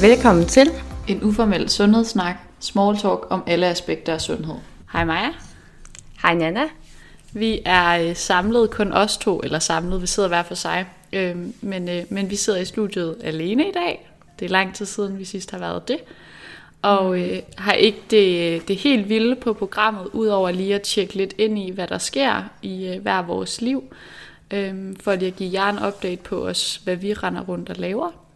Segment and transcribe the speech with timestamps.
[0.00, 0.70] Velkommen til.
[1.08, 4.54] En uformel sundhedssnak, small talk om alle aspekter af sundhed.
[4.92, 5.28] Hej Maja.
[6.22, 6.62] Hej Nana.
[7.32, 10.86] Vi er øh, samlet kun os to, eller samlet, vi sidder hver for sig.
[11.12, 14.10] Øh, men, øh, men vi sidder i studiet alene i dag.
[14.38, 15.98] Det er lang tid siden, vi sidst har været det.
[16.82, 21.34] Og øh, har ikke det, det helt vilde på programmet, udover lige at tjekke lidt
[21.38, 23.84] ind i, hvad der sker i øh, hver vores liv.
[24.50, 27.76] Øh, for lige at give jer en update på os, hvad vi render rundt og
[27.76, 28.27] laver.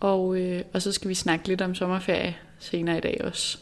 [0.00, 3.58] Og, øh, og så skal vi snakke lidt om sommerferie senere i dag også.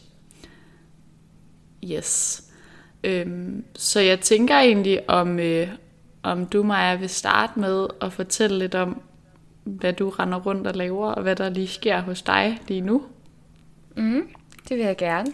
[1.84, 2.42] Yes.
[3.04, 5.68] Øhm, så jeg tænker egentlig, om, øh,
[6.22, 9.02] om du, Maja, vil starte med at fortælle lidt om,
[9.64, 13.02] hvad du render rundt og laver, og hvad der lige sker hos dig lige nu.
[13.96, 14.28] Mm,
[14.68, 15.32] det vil jeg gerne.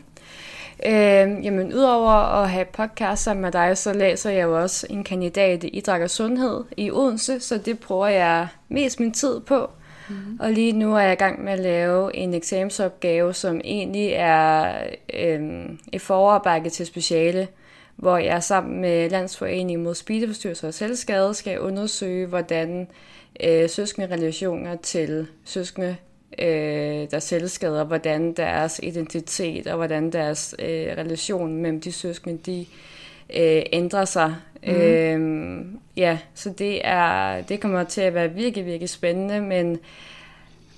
[0.87, 5.05] Øh, jamen, udover at have podcast sammen med dig, så læser jeg jo også en
[5.05, 9.71] kandidat i idræt og sundhed i Odense, så det bruger jeg mest min tid på.
[10.09, 10.37] Mm.
[10.41, 14.77] Og lige nu er jeg i gang med at lave en eksamensopgave, som egentlig er
[15.15, 15.41] øh,
[15.93, 17.49] et forarbejde til speciale,
[17.97, 22.89] hvor jeg sammen med Landsforeningen mod spideforstyrrelser og selvskade skal undersøge, hvordan
[23.45, 25.97] øh, søskende relationer til søskende,
[26.39, 32.67] øh, der selvskader, hvordan deres identitet og hvordan deres øh, relation mellem de søskende, de
[33.37, 34.35] øh, ændrer sig.
[34.67, 34.73] Mm.
[34.73, 39.79] Øhm, ja, så det er det kommer til at være virkelig, virkelig spændende, men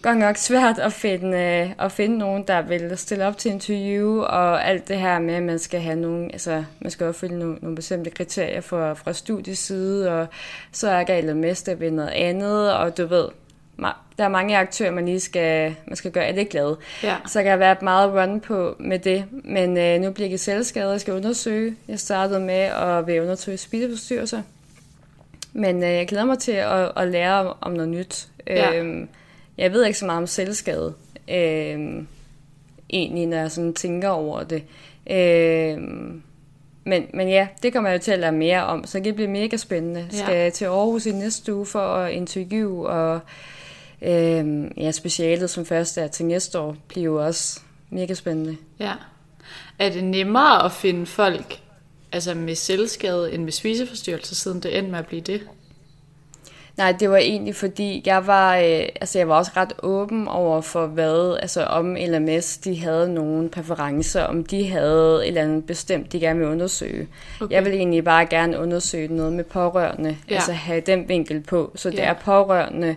[0.02, 4.20] godt nok svært at finde, øh, at finde nogen, der vil stille op til interview,
[4.20, 7.58] og alt det her med, at man skal have nogle, altså, man skal opfylde nogle,
[7.62, 10.26] nogle bestemte kriterier fra, fra studieside, og
[10.72, 13.28] så er galt mester ved noget andet, og du ved,
[14.18, 16.76] der er mange aktører, man lige skal, man skal gøre alle glade.
[17.02, 17.16] Ja.
[17.26, 19.24] Så kan der være meget run på med det.
[19.30, 21.76] Men øh, nu bliver jeg selvskadet, jeg skal undersøge.
[21.88, 24.42] Jeg startede med at vil undersøge spiseforstyrrelser.
[25.52, 28.28] Men øh, jeg glæder mig til at, at lære om, om noget nyt.
[28.46, 28.74] Ja.
[28.74, 29.08] Øhm,
[29.58, 30.94] jeg ved ikke så meget om selvskade,
[31.30, 32.06] øhm,
[32.90, 34.62] egentlig, når jeg sådan tænker over det.
[35.10, 36.22] Øhm,
[36.84, 39.30] men, men ja, det kommer jeg jo til at lære mere om, så det bliver
[39.30, 40.08] mega spændende.
[40.12, 40.16] Ja.
[40.16, 43.20] Skal jeg til Aarhus i næste uge for at interviewe, og
[44.02, 48.56] øhm, ja, specialet som første er til næste år, bliver jo også mega spændende.
[48.78, 48.92] Ja.
[49.78, 51.60] Er det nemmere at finde folk
[52.12, 55.40] altså med selvskade end med spiseforstyrrelser, siden det endte med at blive det?
[56.76, 60.60] Nej, det var egentlig fordi, jeg var, øh, altså jeg var også ret åben over
[60.60, 65.66] for hvad, altså om LMS, de havde nogle præferencer, om de havde et eller andet
[65.66, 67.08] bestemt, de gerne ville undersøge.
[67.40, 67.54] Okay.
[67.54, 70.34] Jeg vil egentlig bare gerne undersøge noget med pårørende, ja.
[70.34, 72.04] altså have den vinkel på, så det ja.
[72.04, 72.96] er pårørende,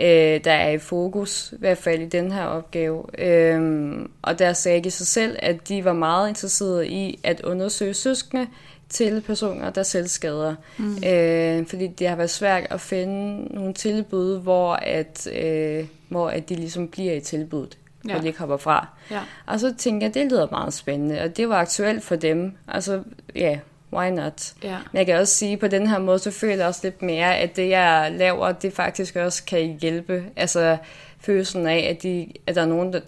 [0.00, 3.04] øh, der er i fokus, i hvert fald i den her opgave.
[3.18, 7.94] Øhm, og der sagde de sig selv, at de var meget interesserede i at undersøge
[7.94, 8.46] søskende,
[8.88, 10.54] til personer, der selv skader.
[10.78, 11.04] Mm.
[11.06, 16.48] Øh, fordi det har været svært at finde nogle tilbud, hvor, at, øh, hvor at
[16.48, 17.78] de ligesom bliver i tilbuddet,
[18.08, 18.12] ja.
[18.12, 18.88] hvor de ikke hopper fra.
[19.10, 19.20] Ja.
[19.46, 22.52] Og så tænker jeg, det lyder meget spændende, og det var aktuelt for dem.
[22.68, 23.02] Altså,
[23.34, 23.58] ja,
[23.94, 24.52] why not?
[24.62, 24.78] Ja.
[24.92, 27.36] Men jeg kan også sige, på den her måde, så føler jeg også lidt mere,
[27.38, 30.24] at det, jeg laver, det faktisk også kan hjælpe.
[30.36, 30.76] Altså,
[31.20, 33.00] følelsen af, at, de, at der er nogen, der,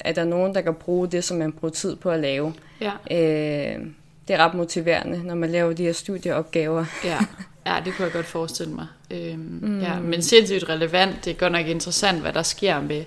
[0.00, 2.54] at der er nogen, der kan bruge det, som man bruger tid på at lave.
[2.80, 2.92] Ja.
[3.10, 3.86] Øh,
[4.28, 6.84] det er ret motiverende, når man laver de her studieopgaver.
[7.04, 7.18] ja.
[7.66, 8.86] ja, det kunne jeg godt forestille mig.
[9.10, 9.80] Øhm, mm.
[9.80, 11.24] ja, men sindssygt relevant.
[11.24, 13.04] Det er godt nok interessant, hvad der sker med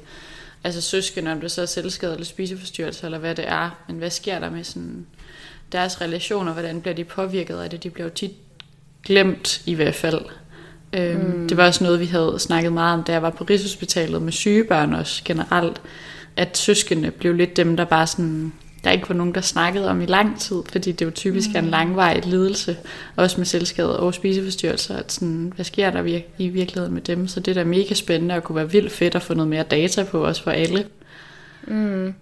[0.63, 3.83] altså søskende, om det så er selvskade eller spiseforstyrrelse, eller hvad det er.
[3.87, 5.05] Men hvad sker der med sådan
[5.73, 6.53] deres relationer?
[6.53, 7.83] Hvordan bliver de påvirket af det?
[7.83, 8.31] De bliver jo tit
[9.05, 10.21] glemt i hvert fald.
[10.93, 11.47] Øhm, mm.
[11.47, 14.31] Det var også noget, vi havde snakket meget om, da jeg var på Rigshospitalet med
[14.31, 15.81] sygebørn også generelt.
[16.35, 18.53] At søskende blev lidt dem, der bare sådan
[18.83, 21.55] der ikke var nogen, der snakkede om i lang tid, fordi det jo typisk mm.
[21.55, 21.71] er en mm.
[21.71, 22.77] langvarig lidelse,
[23.15, 27.27] også med selvskade og spiseforstyrrelser, at sådan, hvad sker der vir- i virkeligheden med dem?
[27.27, 29.63] Så det er da mega spændende og kunne være vildt fedt at få noget mere
[29.63, 30.85] data på også for alle.
[31.67, 32.13] Mm.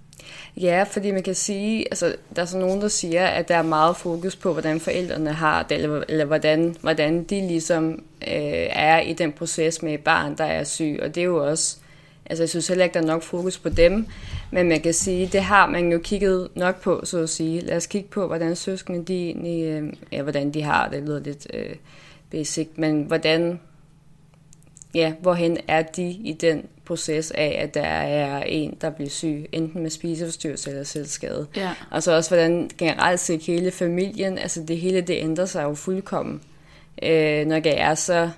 [0.57, 3.62] Ja, fordi man kan sige, altså der er så nogen, der siger, at der er
[3.62, 7.92] meget fokus på, hvordan forældrene har det, eller, eller hvordan, hvordan de ligesom
[8.27, 11.48] øh, er i den proces med et barn, der er syg, og det er jo
[11.48, 11.77] også
[12.25, 14.06] Altså jeg synes heller ikke, der er nok fokus på dem,
[14.51, 17.62] men man kan sige, det har man jo kigget nok på, så at sige.
[17.62, 21.19] Lad os kigge på, hvordan søskende de egentlig, øh, ja, hvordan de har det, lyder
[21.19, 21.75] lidt øh,
[22.31, 23.59] basic, men hvordan,
[24.94, 29.50] ja, hvorhen er de i den proces af, at der er en, der bliver syg,
[29.52, 31.48] enten med spiseforstyrrelse eller selvskade.
[31.56, 31.72] Ja.
[31.92, 35.74] Og så også, hvordan generelt set hele familien, altså det hele, det ændrer sig jo
[35.74, 36.42] fuldkommen,
[37.04, 38.30] øh, når det er så,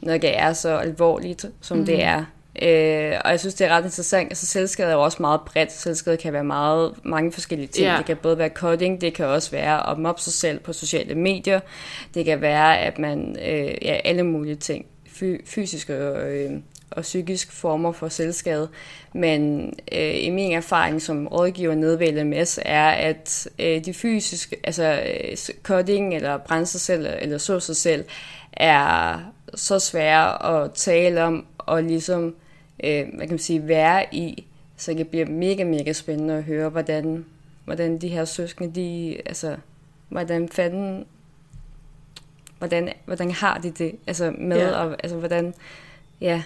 [0.00, 1.86] når det er så alvorligt, som mm.
[1.86, 2.04] det mhm.
[2.04, 2.24] er.
[2.62, 4.30] Øh, og jeg synes, det er ret interessant.
[4.30, 5.72] Altså, selvskade er jo også meget bredt.
[5.72, 7.86] Selvskade kan være meget, mange forskellige ting.
[7.86, 7.96] Ja.
[7.96, 11.14] Det kan både være coding, det kan også være at mobbe sig selv på sociale
[11.14, 11.60] medier.
[12.14, 16.50] Det kan være, at man, øh, ja, alle mulige ting fy- fysiske og, øh,
[16.90, 18.68] og psykiske former for selvskade.
[19.14, 24.56] Men øh, i min erfaring som rådgiver nede ved LMS er, at øh, de fysiske,
[24.64, 28.04] altså øh, cutting eller brænde sig selv eller så sig selv,
[28.52, 29.18] er
[29.54, 32.34] så svære at tale om og ligesom,
[32.84, 34.44] øh, hvad kan man sige, være i.
[34.76, 37.24] Så det bliver mega, mega spændende at høre, hvordan,
[37.64, 39.56] hvordan de her søskende, de, altså,
[40.08, 41.04] hvordan fanden,
[42.62, 44.70] hvordan, hvordan har de det, altså med, Ja.
[44.70, 45.54] og, altså hvordan,
[46.20, 46.42] ja,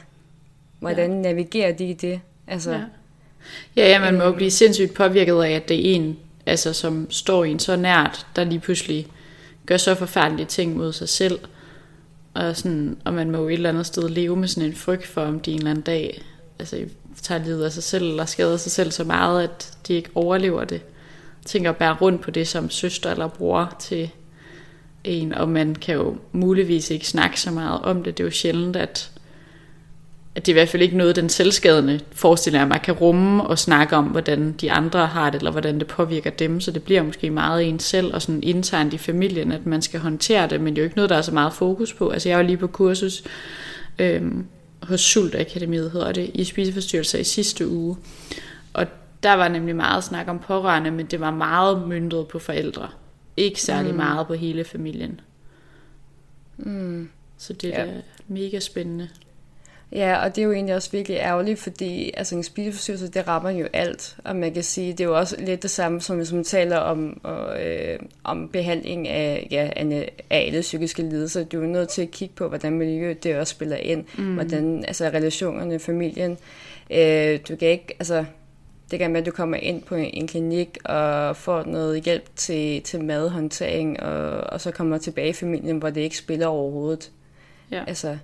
[0.79, 1.21] hvordan ja.
[1.21, 2.81] navigerer de i det, altså, Ja.
[3.77, 7.11] Ja, ja, man må jo blive sindssygt påvirket af, at det er en, altså, som
[7.11, 9.07] står en så nært, der lige pludselig
[9.67, 11.39] gør så forfærdelige ting mod sig selv.
[12.35, 15.07] Og, sådan, og man må jo et eller andet sted leve med sådan en frygt
[15.07, 16.23] for, om de en eller anden dag
[16.59, 16.85] altså,
[17.23, 20.65] tager livet af sig selv, eller skader sig selv så meget, at de ikke overlever
[20.65, 20.81] det.
[21.45, 24.11] Tænker at bære rundt på det som søster eller bror til
[25.07, 28.19] en, og man kan jo muligvis ikke snakke så meget om det.
[28.19, 29.11] Det er jo sjældent, at
[30.37, 33.59] at det er i hvert fald ikke noget, den selvskadende forestiller mig kan rumme og
[33.59, 37.03] snakke om, hvordan de andre har det, eller hvordan det påvirker dem, så det bliver
[37.03, 40.77] måske meget en selv og sådan internt i familien, at man skal håndtere det, men
[40.77, 42.09] det er jo ikke noget, der er så meget fokus på.
[42.09, 43.23] Altså jeg var lige på kursus
[43.99, 44.47] øhm,
[44.83, 47.97] hos Sult Akademiet, hedder det, i spiseforstyrrelser i sidste uge,
[48.73, 48.87] og
[49.23, 52.89] der var nemlig meget snak om pårørende, men det var meget myndet på forældre.
[53.37, 53.97] Ikke særlig mm.
[53.97, 55.21] meget på hele familien.
[56.57, 57.09] mm.
[57.39, 57.93] Så det er Ja.
[58.29, 59.09] mega spændende.
[59.93, 63.51] Ja, og det er jo egentlig også virkelig ærgerligt, fordi altså, en spiseforstyrrelse, det rammer
[63.51, 64.17] jo alt.
[64.25, 66.77] Og man kan sige, det er jo også lidt det samme, som hvis man taler
[66.77, 71.45] om, og, øh, om behandling af, ja, af af alle psykiske lidelser.
[71.45, 74.05] Du er jo nødt til at kigge på, hvordan miljøet det også spiller ind.
[74.19, 74.35] Mm.
[74.35, 76.39] Hvordan altså, relationerne, familien.
[76.91, 78.25] Øh, du kan ikke, altså,
[78.91, 82.83] det kan med, at du kommer ind på en, klinik og får noget hjælp til,
[82.83, 87.11] til madhåndtering, og, og så kommer tilbage i familien, hvor det ikke spiller overhovedet.
[87.71, 87.85] Ja.
[87.87, 88.19] Altså,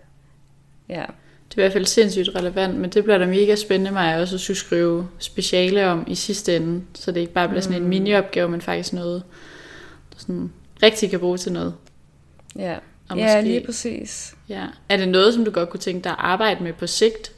[0.89, 1.05] ja.
[1.49, 4.37] Det er i hvert fald sindssygt relevant, men det bliver da mega spændende mig også
[4.37, 7.83] at skulle skrive speciale om i sidste ende, så det ikke bare bliver sådan en
[7.83, 7.89] Mm.
[7.89, 9.23] mini-opgave, men faktisk noget,
[10.13, 11.75] der sådan rigtig kan bruge til noget.
[12.57, 12.77] Ja,
[13.09, 14.35] Og ja måske- lige præcis.
[14.49, 14.67] Ja.
[14.89, 17.33] Er det noget, som du godt kunne tænke dig at arbejde med på sigt?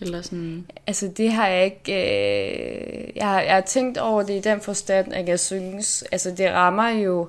[0.00, 0.66] Eller sådan...
[0.86, 1.92] Altså det har jeg ikke...
[1.92, 6.04] Øh, jeg, har, jeg har tænkt over det i den forstand, at jeg synes...
[6.12, 7.28] Altså det rammer jo...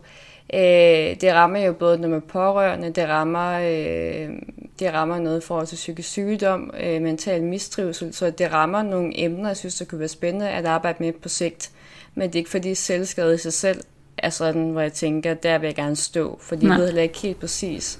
[0.53, 4.29] Øh, det rammer jo både noget med pårørende, det rammer, øh,
[4.79, 9.19] det rammer noget i forhold til psykisk sygdom, øh, mental mistrivsel, så det rammer nogle
[9.19, 11.71] emner, jeg synes, det kunne være spændende at arbejde med på sigt.
[12.15, 13.81] Men det er ikke fordi selvskade i sig selv
[14.17, 16.73] er sådan, hvor jeg tænker, der vil jeg gerne stå, fordi Nej.
[16.73, 17.99] jeg ved heller ikke helt præcis,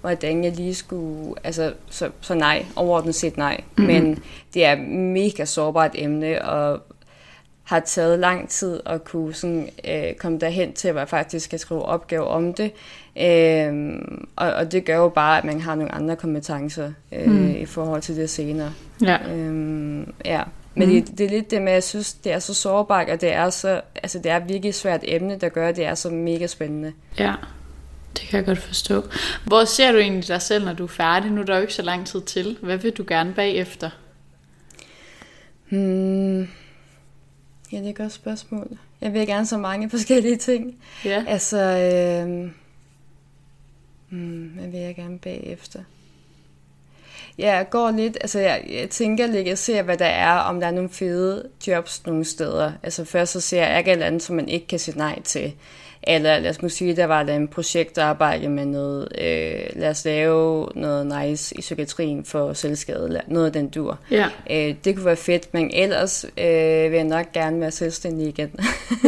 [0.00, 3.60] hvordan jeg lige skulle, altså, så, så nej, overordnet set nej.
[3.76, 3.86] Mm-hmm.
[3.94, 4.22] Men
[4.54, 6.82] det er mega sårbart emne, og
[7.64, 11.58] har taget lang tid at kunne sådan, øh, komme derhen til, at jeg faktisk skal
[11.58, 12.72] skrive opgave om det.
[13.20, 13.98] Øh,
[14.36, 17.32] og, og det gør jo bare, at man har nogle andre kompetencer øh, Mm.
[17.32, 17.50] mm.
[17.56, 18.72] i forhold til det senere.
[19.02, 19.16] Ja.
[19.34, 20.42] Øh, ja.
[20.74, 20.94] Men Mm.
[20.94, 21.02] mm.
[21.02, 23.32] det, det er lidt det med, at jeg synes, det er så sårbart, og det
[23.32, 26.46] er, så, altså, det er virkelig svært emne, der gør, at det er så mega
[26.46, 26.92] spændende.
[27.18, 27.34] ja,
[28.30, 29.04] kan jeg godt forstå.
[29.44, 31.30] Hvor ser du egentlig dig selv, når du er færdig?
[31.30, 32.58] Nu er der jo ikke så lang tid til.
[32.62, 33.90] Hvad vil du gerne bagefter?
[35.68, 36.40] Hmm.
[37.72, 38.78] Ja, det er et godt spørgsmål.
[39.00, 40.76] Jeg vil gerne så mange forskellige ting.
[41.04, 41.24] Ja.
[41.28, 42.50] Altså, øh,
[44.08, 45.80] hmm, hvad vil jeg gerne bagefter?
[47.38, 50.60] Ja, jeg går lidt, altså jeg, jeg tænker lidt, jeg ser, hvad der er, om
[50.60, 52.72] der er nogle fede jobs nogle steder.
[52.82, 55.22] Altså først så ser jeg ikke et eller andet, som man ikke kan sige nej
[55.22, 55.52] til.
[56.02, 60.04] Eller lad os nu sige, der var der en projektarbejde med noget, øh, lad os
[60.04, 63.98] lave noget nice i psykiatrien for selvskade, eller noget af den dur.
[64.10, 64.26] Ja.
[64.50, 68.50] Øh, det kunne være fedt, men ellers øh, vil jeg nok gerne være selvstændig igen.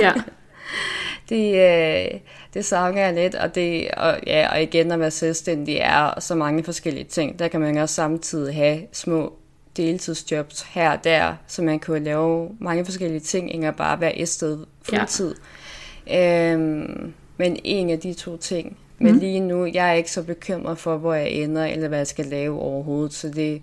[0.00, 0.12] Ja.
[1.28, 2.20] det, øh,
[2.54, 6.34] det savner jeg lidt, og, det, og, ja, og igen at være selvstændig er så
[6.34, 7.38] mange forskellige ting.
[7.38, 9.32] Der kan man også samtidig have små
[9.76, 14.18] deltidsjobs her og der, så man kan lave mange forskellige ting, end at bare være
[14.18, 15.28] et sted fuldtid.
[15.28, 15.61] Ja.
[16.10, 18.76] Øhm, men en af de to ting.
[18.98, 19.18] Men Mm.
[19.18, 22.26] lige nu, jeg er ikke så bekymret for, hvor jeg ender, eller hvad jeg skal
[22.26, 23.62] lave overhovedet, så det, det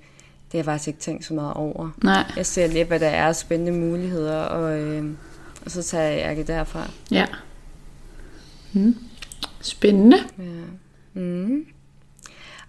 [0.51, 1.89] har jeg faktisk ikke tænkt så meget over.
[2.03, 2.23] Nej.
[2.37, 5.05] Jeg ser lidt, hvad der er spændende muligheder, og, øh,
[5.65, 6.89] og så tager jeg det derfra.
[7.11, 7.25] Ja.
[8.73, 8.95] Mm.
[9.61, 10.17] Spændende.
[10.37, 11.21] Ja.
[11.21, 11.65] Mm.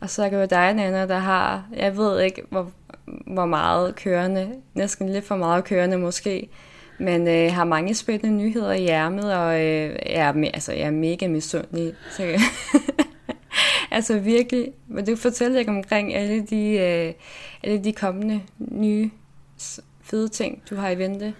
[0.00, 2.70] Og så kan det dig, Nana, der har, jeg ved ikke, hvor,
[3.26, 6.48] hvor meget kørende, næsten lidt for meget kørende måske,
[7.00, 10.90] men øh, har mange spændende nyheder i ærmet, og øh, er, me- altså, jeg er
[10.90, 11.92] mega misundelig.
[12.16, 12.38] Så,
[13.90, 17.12] altså virkelig, vil du fortælle lidt omkring alle de, øh,
[17.62, 19.10] alle de kommende nye
[20.04, 21.34] fede ting, du har i vente?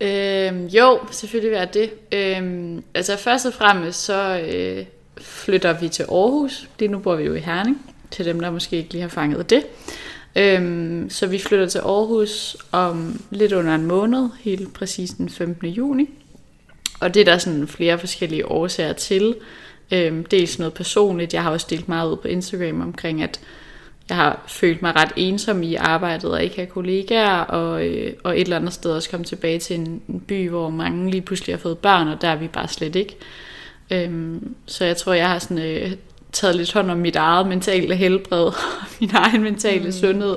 [0.00, 1.90] Øhm, jo, selvfølgelig vil jeg det.
[2.12, 4.84] Øhm, altså først og fremmest så øh,
[5.20, 6.68] flytter vi til Aarhus.
[6.78, 7.78] Lige nu bor vi jo i Herning.
[8.10, 9.66] til dem, der måske ikke lige har fanget det.
[10.36, 15.68] Øhm, så vi flytter til Aarhus om lidt under en måned, helt præcis den 15.
[15.68, 16.10] juni.
[17.00, 19.34] Og det er der sådan flere forskellige årsager til.
[19.92, 21.34] Øhm, dels noget personligt.
[21.34, 23.40] Jeg har også delt meget ud på Instagram omkring, at
[24.08, 28.34] jeg har følt mig ret ensom i arbejdet og ikke have kollegaer, og, øh, og
[28.34, 31.54] et eller andet sted også komme tilbage til en, en by, hvor mange lige pludselig
[31.54, 33.16] har fået børn, og der er vi bare slet ikke.
[33.90, 35.92] Øhm, så jeg tror, jeg har sådan, øh,
[36.32, 38.44] taget lidt hånd om mit eget mentale helbred,
[38.80, 39.92] og min egen mentale mm.
[39.92, 40.36] sundhed,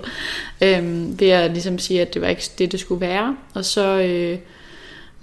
[0.61, 3.37] øhm, ved at ligesom sige, at det var ikke det, det skulle være.
[3.53, 4.01] Og så...
[4.01, 4.37] Øh,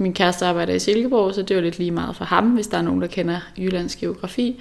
[0.00, 2.78] min kæreste arbejder i Silkeborg, så det var lidt lige meget for ham, hvis der
[2.78, 4.60] er nogen, der kender Jyllands geografi.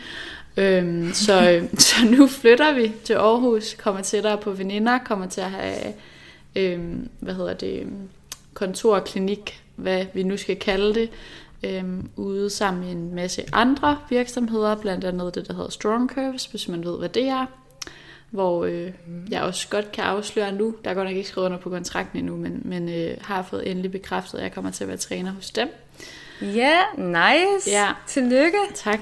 [0.58, 5.42] Øhm, så, øh, så nu flytter vi til Aarhus, kommer tættere på veninder, kommer til
[5.42, 5.94] at have,
[6.56, 7.88] øhm, hvad hedder det,
[8.54, 11.10] kontor, klinik, hvad vi nu skal kalde det,
[11.64, 16.46] øhm, ude sammen med en masse andre virksomheder, blandt andet det, der hedder Strong Curves,
[16.46, 17.46] hvis man ved, hvad det er.
[18.30, 19.28] Hvor øh, mm.
[19.30, 22.20] jeg også godt kan afsløre nu, der er godt nok ikke skrevet under på kontrakten
[22.20, 25.32] endnu, men, men øh, har fået endelig bekræftet, at jeg kommer til at være træner
[25.32, 25.70] hos dem.
[26.42, 27.70] Ja, yeah, nice.
[27.70, 27.92] Ja.
[28.08, 28.58] Tillykke.
[28.76, 29.00] Tak.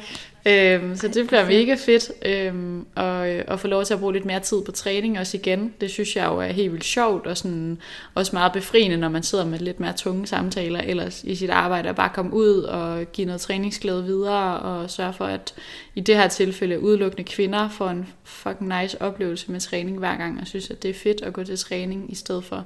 [0.47, 4.13] Øhm, så det bliver mega fedt øhm, og, øh, at få lov til at bruge
[4.13, 5.73] lidt mere tid på træning også igen.
[5.81, 7.77] Det synes jeg jo er helt vildt sjovt og sådan,
[8.13, 11.89] også meget befriende, når man sidder med lidt mere tunge samtaler ellers i sit arbejde
[11.89, 15.53] og bare komme ud og give noget træningsglæde videre og sørge for, at
[15.95, 20.41] i det her tilfælde udelukkende kvinder får en fucking nice oplevelse med træning hver gang
[20.41, 22.65] og synes, at det er fedt at gå til træning i stedet for.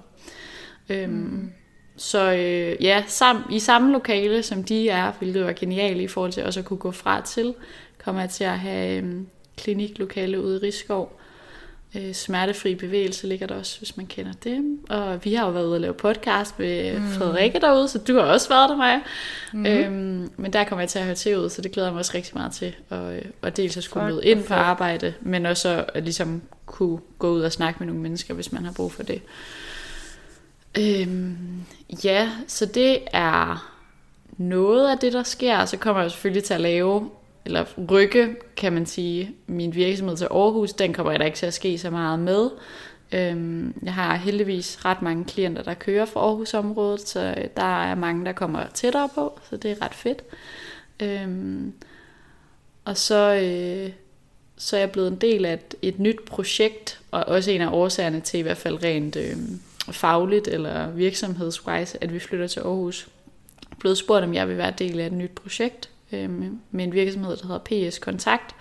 [0.90, 1.52] Øhm, mm.
[2.02, 6.32] Så øh, ja, sam, i samme lokale som de er, hvilket var genialt i forhold
[6.32, 7.54] til også at kunne gå fra til,
[8.04, 9.14] kommer jeg til at have øh,
[9.58, 11.20] kliniklokale ude i Rigskov.
[11.96, 14.78] Øh, smertefri bevægelse ligger der også, hvis man kender det.
[14.90, 17.08] Og vi har jo været ude og lave podcast med mm.
[17.08, 19.00] Frederikke derude, så du har også været der, mig.
[19.54, 19.66] Mm.
[19.66, 22.00] Øhm, men der kommer jeg til at høre til ud, så det glæder jeg mig
[22.00, 22.76] også rigtig meget til.
[22.90, 27.00] Og, øh, og dels at skulle møde ind på arbejde, men også at ligesom kunne
[27.20, 29.22] gå ud og snakke med nogle mennesker, hvis man har brug for det.
[30.80, 31.38] Øhm,
[32.04, 33.72] ja, så det er
[34.38, 35.66] noget af det, der sker.
[35.66, 37.10] Så kommer jeg selvfølgelig til at lave,
[37.46, 40.74] eller rykke, kan man sige, min virksomhed til Aarhus.
[40.74, 42.50] Den kommer jeg da ikke til at ske så meget med.
[43.12, 48.26] Øhm, jeg har heldigvis ret mange klienter, der kører fra Aarhusområdet, så der er mange,
[48.26, 50.24] der kommer tættere på, så det er ret fedt.
[51.00, 51.74] Øhm,
[52.86, 53.92] og så, øh,
[54.58, 57.70] så er jeg blevet en del af et, et nyt projekt, og også en af
[57.72, 59.16] årsagerne til i hvert fald rent...
[59.16, 59.36] Øh,
[59.90, 63.08] fagligt eller virksomhedswise, at vi flytter til Aarhus.
[63.62, 66.30] Jeg er blevet spurgt, om jeg vil være del af et nyt projekt øh,
[66.72, 68.56] med en virksomhed, der hedder PS Kontakt,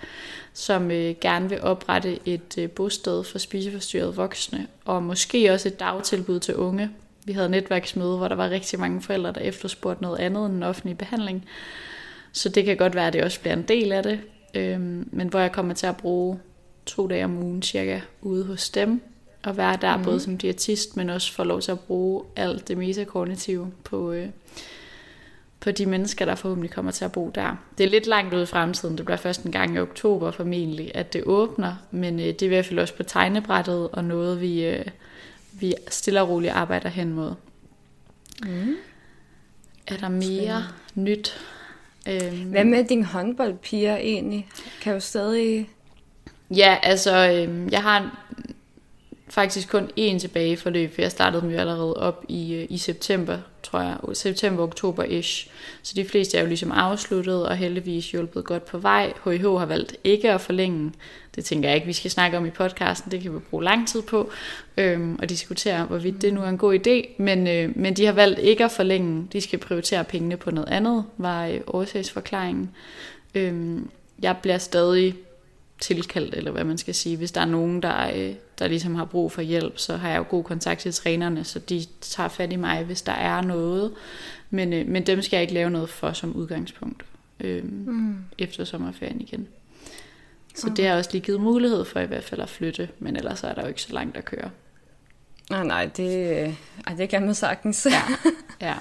[0.53, 5.79] som øh, gerne vil oprette et øh, bosted for spiseforstyrrede voksne, og måske også et
[5.79, 6.89] dagtilbud til unge.
[7.25, 10.63] Vi havde netværksmøde, hvor der var rigtig mange forældre, der efterspurgte noget andet end en
[10.63, 11.45] offentlig behandling.
[12.31, 14.19] Så det kan godt være, at det også bliver en del af det.
[14.55, 14.79] Øh,
[15.11, 16.39] men hvor jeg kommer til at bruge
[16.85, 19.01] to dage om ugen cirka ude hos dem,
[19.43, 20.03] at være der, mm.
[20.03, 24.27] både som diætist, men også få lov til at bruge alt det metakognitive på, øh,
[25.59, 27.55] på de mennesker, der forhåbentlig kommer til at bo der.
[27.77, 28.97] Det er lidt langt ude i fremtiden.
[28.97, 32.45] Det bliver først en gang i oktober formentlig, at det åbner, men øh, det er
[32.45, 34.85] i hvert fald også på tegnebrættet, og noget vi, øh,
[35.51, 37.33] vi stille og roligt arbejder hen mod.
[38.45, 38.75] Mm.
[39.87, 40.65] Er der mere Spændende.
[40.95, 41.37] nyt?
[42.09, 44.47] Øhm, Hvad med dine håndboldpiger egentlig?
[44.81, 45.69] Kan jo stadig...
[46.55, 48.17] Ja, altså, øh, jeg har
[49.31, 52.77] faktisk kun én tilbage forløb, for jeg startede dem jo allerede op i, øh, i
[52.77, 55.47] september, tror jeg, september-oktober-ish.
[55.81, 59.13] Så de fleste er jo ligesom afsluttet, og heldigvis hjulpet godt på vej.
[59.23, 60.91] HIH har valgt ikke at forlænge.
[61.35, 63.87] Det tænker jeg ikke, vi skal snakke om i podcasten, det kan vi bruge lang
[63.87, 64.29] tid på,
[64.77, 67.21] øhm, og diskutere, hvorvidt det nu er en god idé.
[67.23, 70.69] Men, øh, men de har valgt ikke at forlænge, de skal prioritere pengene på noget
[70.69, 72.71] andet, var øh, årsagsforklaringen.
[73.35, 73.89] Øhm,
[74.21, 75.15] jeg bliver stadig
[75.81, 77.17] tilkaldt, eller hvad man skal sige.
[77.17, 80.17] Hvis der er nogen, der, øh, der ligesom har brug for hjælp, så har jeg
[80.17, 83.91] jo god kontakt til trænerne, så de tager fat i mig, hvis der er noget.
[84.49, 87.03] Men, øh, men dem skal jeg ikke lave noget for som udgangspunkt
[87.39, 88.17] øh, mm.
[88.37, 89.47] efter sommerferien igen.
[90.55, 90.75] Så okay.
[90.75, 93.53] det har også lige givet mulighed for i hvert fald at flytte, men ellers er
[93.53, 94.49] der jo ikke så langt at køre.
[95.49, 96.29] Nej, nej, det,
[96.87, 97.87] ej, det kan man sagtens.
[97.91, 98.01] ja,
[98.67, 98.75] ja.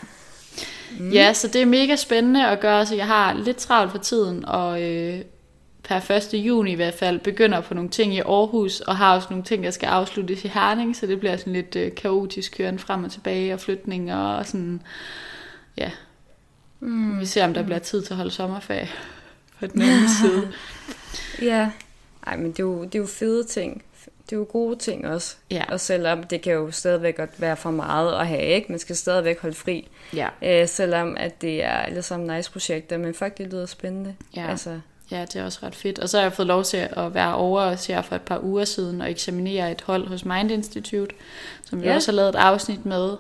[0.99, 1.11] Mm.
[1.11, 4.45] ja, så det er mega spændende at gøre, så jeg har lidt travlt for tiden,
[4.45, 5.21] og øh,
[5.99, 6.35] per 1.
[6.35, 9.65] juni i hvert fald begynder på nogle ting i Aarhus, og har også nogle ting,
[9.65, 13.13] der skal afsluttes i Herning, så det bliver sådan lidt øh, kaotisk køren frem og
[13.13, 14.83] tilbage, og flytninger og sådan,
[15.77, 15.91] ja.
[16.81, 17.21] Mm.
[17.21, 18.89] Vi ser, om der bliver tid til at holde sommerferie
[19.61, 20.53] på den anden side.
[21.51, 21.71] ja,
[22.27, 23.85] Ej, men det er, jo, det er jo fede ting.
[24.25, 25.37] Det er jo gode ting også.
[25.51, 25.65] Ja.
[25.69, 28.73] Og selvom det kan jo stadigvæk godt være for meget at have, ikke?
[28.73, 29.89] Man skal stadigvæk holde fri.
[30.15, 30.29] Ja.
[30.43, 34.15] Øh, selvom at det er ligesom nice projekter, men fuck, det lyder spændende.
[34.37, 34.51] Ja.
[34.51, 34.81] Altså,
[35.11, 35.99] Ja, det er også ret fedt.
[35.99, 38.41] Og så har jeg fået lov til at være over os her for et par
[38.43, 41.15] uger siden og eksaminere et hold hos Mind Institute,
[41.65, 41.95] som vi Ja.
[41.95, 43.17] også har lavet et afsnit med.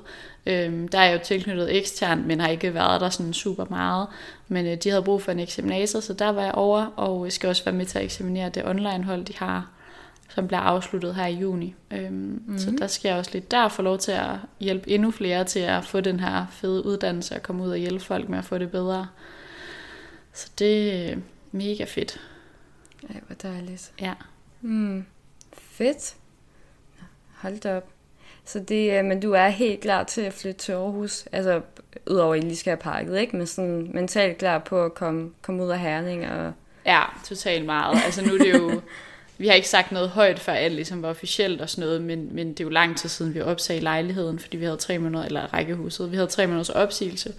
[0.46, 4.06] Øhm, der er jeg jo tilknyttet eksternt, men har ikke været der sådan super meget.
[4.48, 7.32] Men øh, de havde brug for en eksaminator, så der var jeg over, og jeg
[7.32, 9.70] skal også være med til at eksaminere det online hold, de har,
[10.34, 11.74] som bliver afsluttet her i juni.
[11.90, 12.58] Øhm, mm-hmm.
[12.58, 14.30] Så der skal jeg også lidt der få lov til at
[14.60, 18.04] hjælpe endnu flere til at få den her fede uddannelse og komme ud og hjælpe
[18.04, 19.06] folk med at få det bedre.
[20.34, 21.16] Så det er
[21.52, 22.20] mega fedt.
[23.10, 23.92] Ej, hvor dejligt.
[24.00, 24.14] Ja.
[24.60, 25.04] Mm.
[25.52, 26.14] Fedt.
[27.34, 27.88] Hold da op.
[28.44, 31.60] Så det, øh, men du er helt klar til at flytte til Aarhus, altså
[32.06, 33.36] udover at I lige skal have parket, ikke?
[33.36, 36.52] Men sådan mentalt klar på at komme, komme ud af Herning og...
[36.86, 37.98] Ja, totalt meget.
[38.04, 38.80] Altså nu er det jo...
[39.38, 42.34] Vi har ikke sagt noget højt, før alt ligesom var officielt og sådan noget, men,
[42.34, 45.24] men det er jo lang tid siden, vi opsagde lejligheden, fordi vi havde tre måneder,
[45.24, 47.34] eller rækkehuset, vi havde tre måneders opsigelse.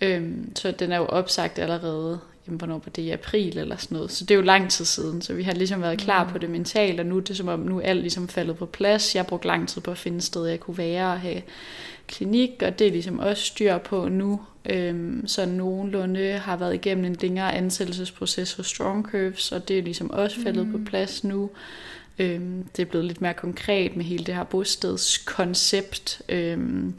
[0.00, 3.96] Øhm, så den er jo opsagt allerede, jamen, hvornår var det i april eller sådan
[3.96, 4.12] noget.
[4.12, 6.50] Så det er jo lang tid siden, så vi har ligesom været klar på det
[6.50, 9.14] mentalt, og nu er det som om, nu er alt ligesom faldet på plads.
[9.14, 11.42] Jeg har brugt lang tid på at finde et sted, jeg kunne være og have
[12.06, 14.40] klinik, og det er ligesom også styr på nu.
[14.66, 19.82] Øhm, så nogenlunde har været igennem en længere ansættelsesproces hos Strong Curves, og det er
[19.82, 20.72] ligesom også faldet mm.
[20.72, 21.50] på plads nu.
[22.18, 26.94] Øhm, det er blevet lidt mere konkret med hele det her bostedskoncept, øhm,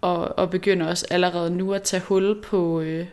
[0.00, 3.06] og, og begynder også allerede nu at tage hul på øh,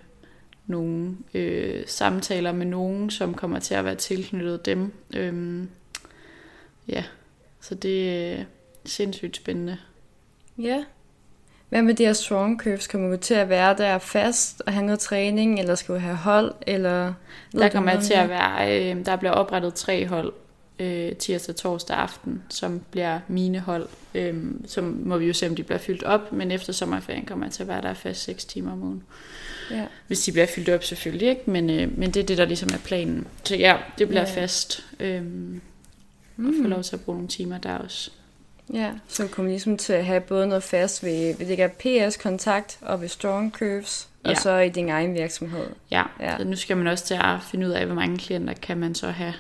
[0.66, 4.94] nogle øh, samtaler med nogen, som kommer til at være tilknyttet dem.
[5.16, 5.70] Øhm,
[6.88, 7.04] ja,
[7.62, 8.44] så det er
[8.86, 9.78] sindssygt spændende.
[10.58, 10.84] Ja.
[11.70, 12.88] Hvad med de her strong curves?
[12.88, 16.16] Kommer du til at være der fast og have noget træning, eller skal du have
[16.16, 17.14] hold, eller...
[17.52, 20.34] Der kommer til at være, øh, der bliver oprettet tre hold
[20.82, 23.88] øh, tirsdag torsdag aften, som bliver mine hold.
[24.16, 24.36] Øh,
[24.68, 27.54] så må vi jo se, om de bliver fyldt op, men efter sommerferien kommer jeg
[27.54, 29.04] til at være der fast 6 timer om ugen.
[29.72, 29.86] Ja.
[30.08, 31.42] Hvis de bliver fyldt op selvfølgelig, ikke?
[31.52, 33.28] Men, øh, men det er det, der ligesom er planen.
[33.44, 34.42] Så ja, det bliver Ja.
[34.42, 34.86] fast.
[35.00, 35.22] Øh,
[36.38, 38.12] og få lov til at bruge nogle timer der også.
[38.74, 42.78] Ja, så kommer ligesom til at have både noget fast ved, ved det her PS-kontakt
[42.82, 44.30] og ved Strong Curves, ja.
[44.30, 45.66] Og så i din egen virksomhed.
[45.92, 46.32] Ja, Ja.
[46.32, 46.38] ja.
[46.38, 48.96] Så nu skal man også til at finde ud af, hvor mange klienter kan man
[48.96, 49.34] så have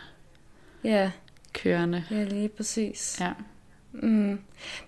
[0.83, 1.11] Ja,
[1.53, 2.03] kørende.
[2.11, 3.17] ja lige præcis.
[3.21, 3.29] Ja.
[3.93, 4.39] Mm.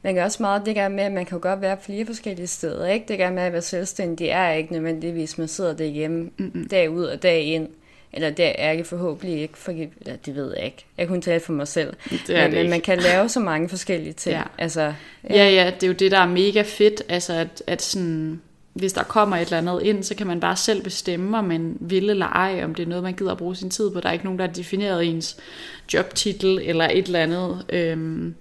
[0.02, 2.88] Man kan også meget det der med, at man kan godt være flere forskellige steder,
[2.88, 3.06] ikke?
[3.08, 6.67] Det der med at være selvstændig er ikke nødvendigvis, man sidder derhjemme Mm-mm.
[6.67, 7.67] dag ud og dag ind.
[8.13, 10.86] Eller det er jeg forhåbentlig ikke, for, eller det ved jeg ikke.
[10.97, 11.93] Jeg kunne tale for mig selv.
[12.10, 14.36] Det er men, det men man kan lave så mange forskellige ting.
[14.36, 14.43] Ja.
[14.58, 14.93] Altså,
[15.30, 18.41] Ja, ja, det er jo det, der er mega fedt, altså at, at sådan,
[18.74, 21.78] hvis der kommer et eller andet ind, så kan man bare selv bestemme, om man
[21.80, 24.00] vil eller ej, om det er noget, man gider at bruge sin tid på.
[24.00, 25.38] Der er ikke nogen, der har defineret ens
[25.94, 27.66] jobtitel eller et eller andet.
[27.70, 28.36] Øhm,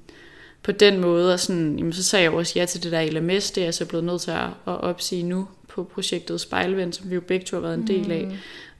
[0.62, 3.51] på den måde, og sådan, jamen, så sagde jeg også ja til det der LMS,
[3.51, 7.11] det er jeg så blevet nødt til at, at opsige nu på projektet Spejlvend, som
[7.11, 8.29] vi jo begge to har været en del af.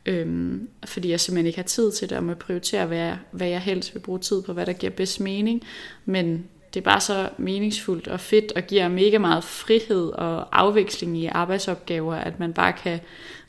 [0.07, 3.49] Øhm, fordi jeg simpelthen ikke har tid til det, og må prioritere, hvad jeg, hvad
[3.49, 5.63] jeg helst vil bruge tid på, hvad der giver bedst mening.
[6.05, 11.19] Men det er bare så meningsfuldt og fedt, og giver mega meget frihed og afveksling
[11.19, 13.01] i arbejdsopgaver, at man bare kan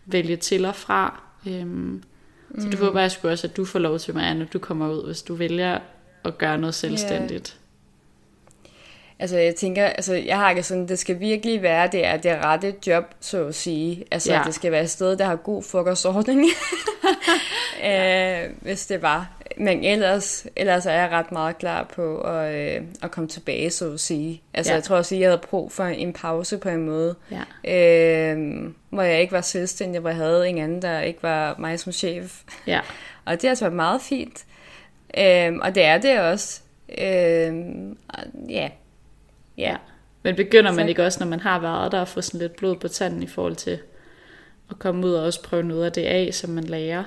[0.06, 1.24] vælge til og fra.
[1.48, 2.04] Øhm,
[2.60, 4.92] så det håber jeg sgu også, at du får lov til, Marianne, når du kommer
[4.92, 5.80] ud, hvis du vælger
[6.26, 7.58] at gøre noget selvstændigt.
[9.20, 12.32] Altså, jeg tænker, altså, jeg har ikke sådan, det skal virkelig være, det er det
[12.44, 14.06] rette job, så at sige.
[14.12, 14.38] Altså, ja.
[14.38, 14.44] Ja.
[14.44, 16.46] det skal være et sted, der har god frokostordning,
[17.90, 19.43] øh, hvis det var.
[19.58, 23.94] Men ellers, ellers er jeg ret meget klar på at, øh, at komme tilbage, så
[23.94, 24.42] at sige.
[24.54, 24.76] Altså, ja.
[24.76, 28.32] Jeg tror også, at jeg havde brug for en pause på en måde, Ja.
[28.34, 31.80] øh, hvor jeg ikke var selvstændig, hvor jeg havde en anden, der ikke var mig
[31.80, 32.42] som chef.
[32.68, 32.80] Ja.
[33.26, 34.46] Og det har altså været meget fint.
[35.18, 36.62] Øh, og det er det også.
[36.98, 37.54] Øh,
[38.10, 38.70] og ja,
[39.58, 39.76] ja.
[40.24, 42.56] Men begynder man Så- ikke også, når man har været der, at få sådan lidt
[42.56, 43.80] blod på tanden i forhold til
[44.70, 47.04] at komme ud og også prøve noget af det af, som man lærer?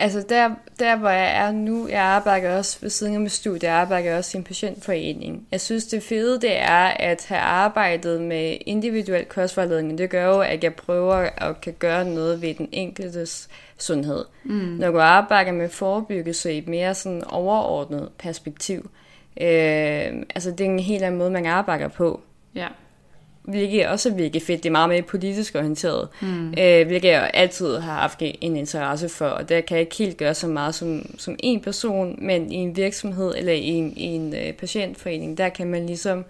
[0.00, 3.68] Altså der, der, hvor jeg er nu, jeg arbejder også ved siden af mit studie,
[3.68, 5.46] jeg arbejder også i en patientforening.
[5.50, 9.98] Jeg synes, det fede det er at have arbejdet med individuel kostvejledning.
[9.98, 14.24] Det gør jo, at jeg prøver at kan gøre noget ved den enkeltes sundhed.
[14.44, 14.52] Mm.
[14.52, 18.90] Når du arbejder med forebyggelse i et mere sådan overordnet perspektiv,
[19.40, 22.20] øh, altså det er en helt anden måde, man arbejder på.
[22.54, 22.68] Ja.
[23.50, 24.62] Hvilket også er virkelig fedt.
[24.62, 26.08] Det er meget mere politisk orienteret.
[26.20, 26.54] Mm.
[26.58, 29.26] Øh, hvilket jeg altid har haft en interesse for.
[29.26, 32.56] Og der kan jeg ikke helt gøre så meget som, som en person, men i
[32.56, 36.24] en virksomhed eller i en, i en øh, patientforening, der kan man ligesom...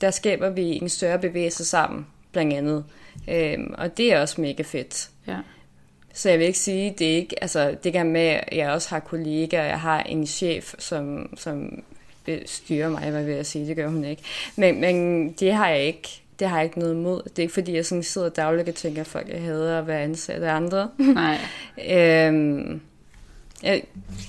[0.00, 2.84] Der skaber vi en større bevægelse sammen, blandt andet.
[3.28, 5.08] Øh, og det er også mega fedt.
[5.26, 5.36] Ja.
[6.14, 8.88] Så jeg vil ikke sige, det er ikke, altså det kan med, at jeg også
[8.90, 11.82] har kollegaer, jeg har en chef, som, som
[12.46, 14.22] styrer mig, hvad vil jeg sige, det gør hun ikke.
[14.56, 17.22] Men, men det har jeg ikke det har jeg ikke noget imod.
[17.22, 19.86] Det er ikke fordi, jeg sådan sidder dagligt og tænker, at folk jeg hader at
[19.86, 20.90] være ansat af andre.
[20.98, 21.38] Nej.
[21.94, 22.80] øhm,
[23.62, 23.80] ja,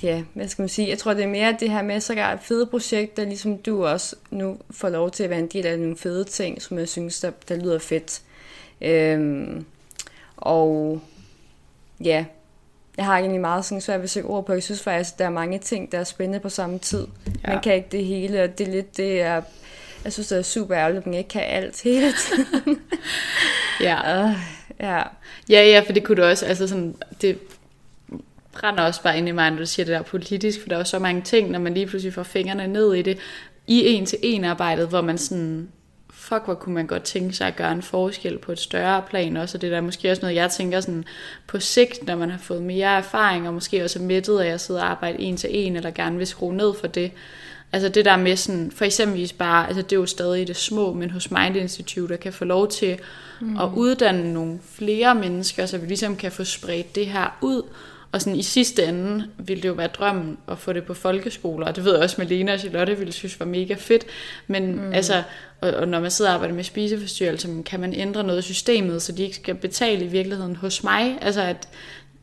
[0.02, 0.88] ja, hvad skal man sige?
[0.88, 4.16] Jeg tror, det er mere det her med, så et fede projekter, ligesom du også
[4.30, 7.20] nu får lov til at være en del af nogle fede ting, som jeg synes,
[7.20, 8.22] der, der lyder fedt.
[8.80, 9.64] Øhm,
[10.36, 11.00] og
[12.04, 12.24] ja,
[13.00, 14.52] jeg har egentlig meget sådan svært ved at sætte ord på.
[14.52, 17.06] Jeg synes faktisk, at der er mange ting, der er spændende på samme tid.
[17.26, 17.52] Ja.
[17.52, 19.42] Man kan ikke det hele, og det er lidt det, er,
[20.04, 22.80] jeg synes, det er super ærgerligt, at man ikke kan alt hele tiden.
[23.80, 24.24] ja.
[24.24, 24.34] Uh,
[24.80, 25.02] ja.
[25.48, 27.38] Ja, ja, for det kunne du også, altså sådan, det
[28.52, 30.80] brænder også bare ind i mig, når du siger det der politisk, for der er
[30.80, 33.18] jo så mange ting, når man lige pludselig får fingrene ned i det,
[33.66, 35.68] i en til en arbejdet, hvor man sådan,
[36.30, 39.36] fuck, hvor kunne man godt tænke sig at gøre en forskel på et større plan
[39.36, 41.04] også, og det der er måske også noget, jeg tænker sådan
[41.46, 44.60] på sigt, når man har fået mere erfaring, og måske også er mættet af at
[44.60, 47.12] sidde og arbejde en til en, eller gerne vil skrue ned for det.
[47.72, 50.92] Altså det der med sådan, for eksempelvis bare, altså det er jo stadig det små,
[50.92, 52.98] men hos Mind Institute, der kan få lov til
[53.40, 53.56] mm.
[53.56, 57.62] at uddanne nogle flere mennesker, så vi ligesom kan få spredt det her ud,
[58.12, 61.66] og sådan i sidste ende ville det jo være drømmen at få det på folkeskoler,
[61.66, 64.06] og det ved jeg også, Malene og Charlotte ville synes var mega fedt.
[64.46, 64.92] Men mm.
[64.92, 65.22] altså,
[65.60, 69.02] og, og når man sidder og arbejder med spiseforstyrrelser, kan man ændre noget i systemet,
[69.02, 71.18] så de ikke skal betale i virkeligheden hos mig.
[71.20, 71.68] Altså at,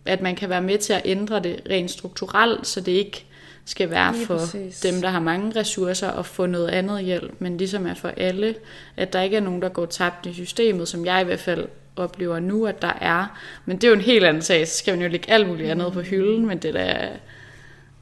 [0.06, 3.26] at man kan være med til at ændre det rent strukturelt, så det ikke
[3.66, 4.80] skal være Lige for præcis.
[4.80, 8.56] dem, der har mange ressourcer, og få noget andet hjælp, men ligesom er for alle,
[8.98, 11.68] at der ikke er nogen, der går tabt i systemet, som jeg i hvert fald
[11.98, 13.40] oplever nu, at der er.
[13.66, 15.70] Men det er jo en helt anden sag, så skal man jo lægge alt muligt
[15.70, 17.10] andet på hylden, men det der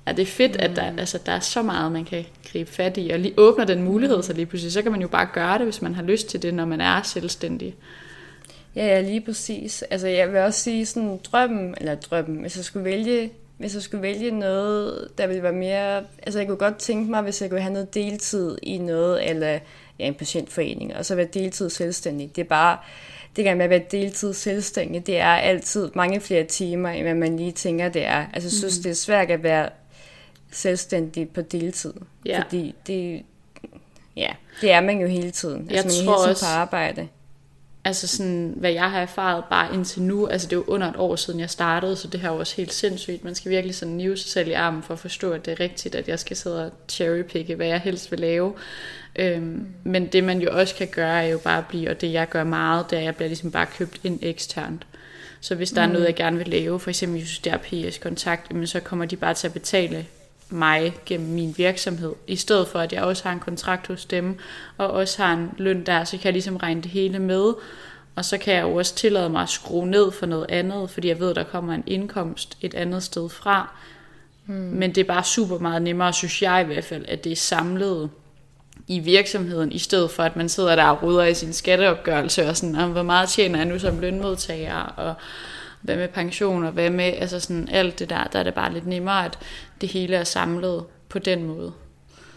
[0.05, 0.99] er det fedt, at der, mm.
[0.99, 4.23] altså, der er så meget, man kan gribe fat i, og lige åbner den mulighed,
[4.23, 6.41] så lige pludselig, så kan man jo bare gøre det, hvis man har lyst til
[6.41, 7.75] det, når man er selvstændig.
[8.75, 9.81] Ja, ja, lige præcis.
[9.81, 13.81] Altså, jeg vil også sige sådan drømmen, eller drømmen, hvis jeg skulle vælge, hvis jeg
[13.81, 17.49] skulle vælge noget, der ville være mere, altså jeg kunne godt tænke mig, hvis jeg
[17.49, 19.59] kunne have noget deltid i noget, eller
[19.99, 22.35] ja, en patientforening, og så være deltid selvstændig.
[22.35, 22.77] Det er bare,
[23.35, 27.15] det kan med at være deltid selvstændig, det er altid mange flere timer, end hvad
[27.15, 28.25] man lige tænker, det er.
[28.33, 28.83] Altså, jeg synes, mm.
[28.83, 29.69] det er svært at være
[30.51, 31.93] selvstændig på deltid.
[32.25, 32.41] Ja.
[32.41, 33.23] Fordi det,
[34.15, 34.29] ja,
[34.61, 35.67] det er man jo hele tiden.
[35.69, 37.07] Jeg altså, man er hele tiden også, på arbejde.
[37.85, 40.95] Altså sådan, hvad jeg har erfaret bare indtil nu, altså det er jo under et
[40.97, 43.23] år siden jeg startede, så det her er jo også helt sindssygt.
[43.23, 45.59] Man skal virkelig sådan nive sig selv i armen for at forstå, at det er
[45.59, 48.53] rigtigt, at jeg skal sidde og cherrypicke, hvad jeg helst vil lave.
[49.15, 52.13] Øhm, men det man jo også kan gøre, er jo bare at blive, og det
[52.13, 54.87] jeg gør meget, det er, at jeg bliver ligesom bare købt ind eksternt.
[55.39, 55.89] Så hvis der mm.
[55.89, 59.33] er noget, jeg gerne vil lave, for eksempel er PS kontakt, så kommer de bare
[59.33, 60.05] til at betale
[60.55, 64.37] mig gennem min virksomhed, i stedet for at jeg også har en kontrakt hos dem,
[64.77, 67.53] og også har en løn der, så kan jeg ligesom regne det hele med,
[68.15, 71.07] og så kan jeg jo også tillade mig at skrue ned for noget andet, fordi
[71.07, 73.75] jeg ved, at der kommer en indkomst et andet sted fra.
[74.45, 74.55] Hmm.
[74.55, 77.35] Men det er bare super meget nemmere, synes jeg i hvert fald, at det er
[77.35, 78.09] samlet
[78.87, 82.57] i virksomheden, i stedet for at man sidder der og ruder i sin skatteopgørelse, og
[82.57, 85.13] sådan, hvor meget tjener jeg nu som lønmodtager, og
[85.85, 88.73] hvad med pension, og hvad med altså sådan alt det der, der er det bare
[88.73, 89.39] lidt nemmere, at
[89.81, 91.73] det hele er samlet på den måde.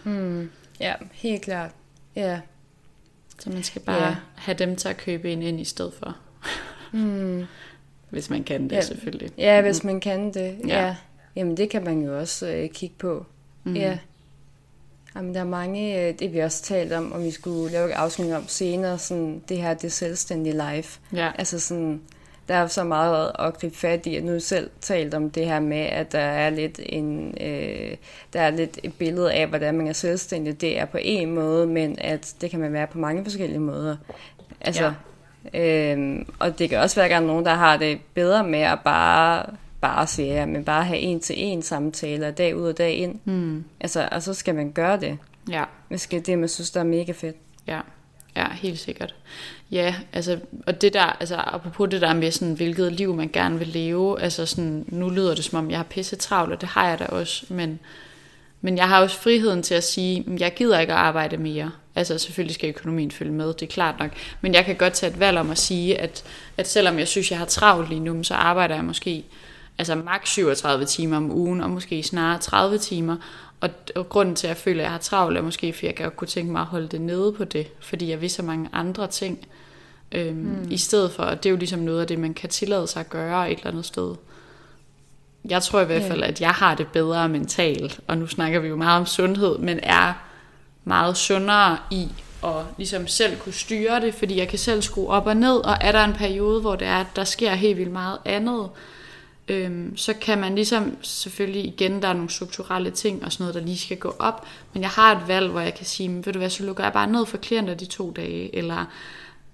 [0.05, 0.51] Hmm.
[0.81, 1.71] Ja, helt klart.
[2.17, 2.41] Ja.
[3.39, 4.17] Så man skal bare ja.
[4.35, 6.17] have dem til at købe en ind i stedet for.
[6.93, 7.45] Hmm.
[8.11, 8.81] hvis man kan det, ja.
[8.81, 9.31] selvfølgelig.
[9.39, 10.57] Ja, hvis man kan det.
[10.67, 10.87] Ja.
[10.87, 10.97] ja.
[11.37, 13.27] Jamen, det kan man jo også øh, kigge på.
[13.65, 13.77] Mm.
[13.77, 13.99] Ja.
[15.17, 17.93] Jamen, der er mange, øh, det vi også talt om, om vi skulle lave et
[17.93, 21.01] afsnit om senere, sådan det her, det selvstændige life.
[21.13, 21.31] Ja.
[21.39, 22.01] Altså sådan,
[22.49, 25.61] der er så meget at gribe fat i, at nu selv talt om det her
[25.61, 27.97] med, at der er lidt en, øh,
[28.33, 30.61] der er lidt et billede af, hvordan man er selvstændig.
[30.61, 33.97] Det er på en måde, men at det kan man være på mange forskellige måder.
[34.61, 34.93] Altså,
[35.55, 35.95] ja.
[35.95, 38.61] øh, og det kan også være, at der er nogen, der har det bedre med
[38.61, 39.47] at bare
[39.81, 43.19] bare sige ja, men bare have en til en samtaler dag ud og dag ind.
[43.25, 43.65] Mm.
[43.81, 45.19] Altså, og så skal man gøre det.
[45.51, 45.65] Ja.
[45.89, 47.37] Hvis det er det, man synes, der er mega fedt.
[47.67, 47.81] Ja.
[48.37, 49.15] Ja, helt sikkert.
[49.71, 53.59] Ja, altså, og det der, altså apropos det der med sådan, hvilket liv man gerne
[53.59, 56.69] vil leve, altså sådan, nu lyder det som om, jeg har pisse travlt, og det
[56.69, 57.79] har jeg da også, men,
[58.61, 61.71] men jeg har også friheden til at sige, mm, jeg gider ikke at arbejde mere.
[61.95, 64.11] Altså selvfølgelig skal økonomien følge med, det er klart nok,
[64.41, 66.25] men jeg kan godt tage et valg om at sige, at,
[66.57, 69.25] at selvom jeg synes, jeg har travlt lige nu, så arbejder jeg måske
[69.79, 73.17] altså maks 37 timer om ugen, og måske snarere 30 timer,
[73.61, 75.97] og, og grunden til, at jeg føler, at jeg har travlt, er måske, fordi jeg
[75.97, 78.69] godt kunne tænke mig at holde det nede på det, fordi jeg vil så mange
[78.73, 79.49] andre ting,
[80.13, 80.67] øhm, mm.
[80.71, 83.01] i stedet for, at det er jo ligesom noget af det, man kan tillade sig
[83.01, 84.15] at gøre et eller andet sted.
[85.45, 88.69] Jeg tror i hvert fald, at jeg har det bedre mentalt, og nu snakker vi
[88.69, 90.13] jo meget om sundhed, men er
[90.85, 92.09] meget sundere i
[92.45, 95.77] at ligesom selv kunne styre det, fordi jeg kan selv skrue op og ned, og
[95.81, 98.69] er der en periode, hvor det er, at der sker helt vildt meget andet,
[99.49, 103.55] øhm, så kan man ligesom, selvfølgelig igen, der er nogle strukturelle ting og sådan noget,
[103.55, 106.33] der lige skal gå op, men jeg har et valg, hvor jeg kan sige, ved
[106.33, 108.85] du hvad, så lukker jeg bare ned for klienter de to dage, eller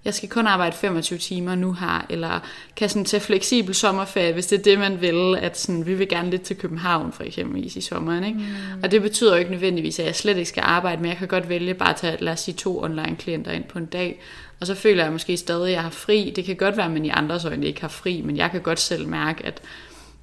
[0.05, 2.41] jeg skal kun arbejde 25 timer nu her, eller
[2.77, 6.09] kan sådan tage fleksibel sommerferie, hvis det er det, man vil, at sådan, vi vil
[6.09, 8.25] gerne lidt til København for eksempel i sommeren.
[8.25, 8.39] Ikke?
[8.39, 8.83] Mm.
[8.83, 11.29] Og det betyder jo ikke nødvendigvis, at jeg slet ikke skal arbejde, men jeg kan
[11.29, 14.21] godt vælge bare at tage, lad os sige, to online klienter ind på en dag,
[14.65, 16.33] og så føler jeg måske stadig, at jeg har fri.
[16.37, 18.63] Det kan godt være, at man i andres øjne ikke har fri, men jeg kan
[18.63, 19.63] godt selv mærke, at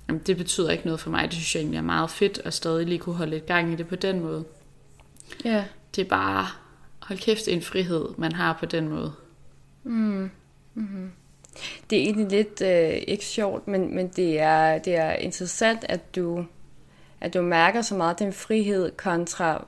[0.08, 1.23] jamen, det betyder ikke noget for mig.
[1.23, 3.75] Det synes jeg egentlig er meget fedt, at stadig lige kunne holde lidt gang i
[3.75, 4.43] det på den måde.
[5.45, 5.65] Ja.
[5.95, 6.47] Det er bare,
[6.99, 9.13] hold kæft, en frihed, man har på den måde.
[9.84, 10.32] Mm.
[10.73, 11.12] Mm-hmm.
[11.89, 16.15] Det er egentlig lidt øh, ikke sjovt, men, men det, er, det er interessant, at
[16.15, 16.45] du,
[17.21, 19.65] at du mærker så meget den frihed kontra,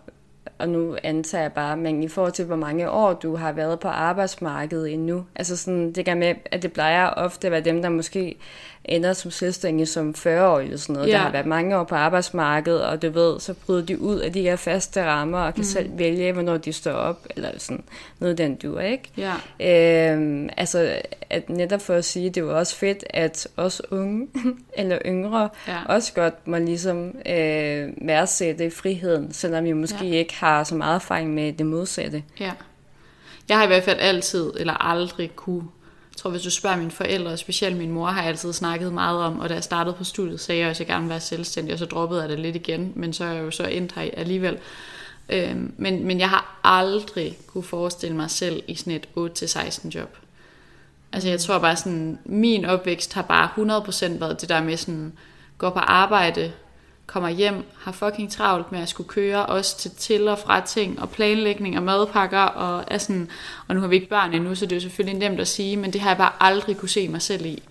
[0.58, 3.80] og nu antager jeg bare, men i forhold til, hvor mange år du har været
[3.80, 5.26] på arbejdsmarkedet endnu.
[5.36, 8.36] Altså sådan, det der med, at det plejer ofte at være dem, der måske
[8.86, 11.14] ender som selvstændige som 40 år eller sådan noget, ja.
[11.14, 14.34] der har været mange år på arbejdsmarkedet, og du ved, så bryder de ud af
[14.34, 15.64] de her faste rammer, og kan mm.
[15.64, 17.84] selv vælge, hvornår de står op, eller sådan
[18.20, 19.10] noget den du ikke?
[19.60, 20.14] Ja.
[20.14, 24.28] Øhm, altså, at netop for at sige, det jo også fedt, at os unge,
[24.78, 25.78] eller yngre, ja.
[25.86, 30.16] også godt må ligesom øh, værdsætte friheden, selvom vi måske ja.
[30.16, 32.24] ikke har så meget erfaring med det modsatte.
[32.40, 32.52] Ja.
[33.50, 35.64] Jeg har i hvert fald altid, eller aldrig kunne
[36.14, 38.94] jeg tror, hvis du spørger mine forældre, og specielt min mor, har jeg altid snakket
[38.94, 41.10] meget om, og da jeg startede på studiet, sagde jeg også, at jeg gerne ville
[41.10, 43.64] være selvstændig, og så droppede jeg det lidt igen, men så er jeg jo så
[43.64, 44.58] endt her alligevel.
[45.30, 49.08] Øhm, men, men jeg har aldrig kunne forestille mig selv i sådan et
[49.44, 50.18] 8-16 job.
[51.14, 53.50] Altså jeg tror bare sådan, min opvækst har bare
[54.16, 55.14] 100% været det der med sådan,
[55.58, 56.52] gå på arbejde,
[57.06, 61.02] kommer hjem, har fucking travlt med at skulle køre også til til og fra ting,
[61.02, 63.30] og planlægning og madpakker, og, er sådan,
[63.68, 65.78] og nu har vi ikke børn endnu, så det er jo selvfølgelig nemt at sige,
[65.78, 67.64] men det har jeg bare aldrig kunne se mig selv i.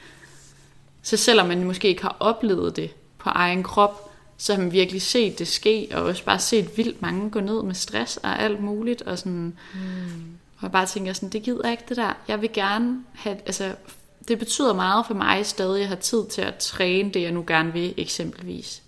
[1.03, 5.03] Så selvom man måske ikke har oplevet det på egen krop, så har man virkelig
[5.03, 8.61] set det ske, og også bare set vildt mange gå ned med stress og alt
[8.61, 10.38] muligt, og sådan, mm.
[10.57, 12.12] og jeg bare tænker sådan, det gider ikke det der.
[12.29, 13.75] Jeg vil gerne have, altså,
[14.29, 17.45] det betyder meget for mig stadig at have tid til at træne det, jeg nu
[17.47, 18.82] gerne vil, eksempelvis.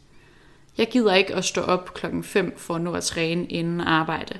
[0.78, 4.38] Jeg gider ikke at stå op klokken 5 for at nå at træne inden arbejde.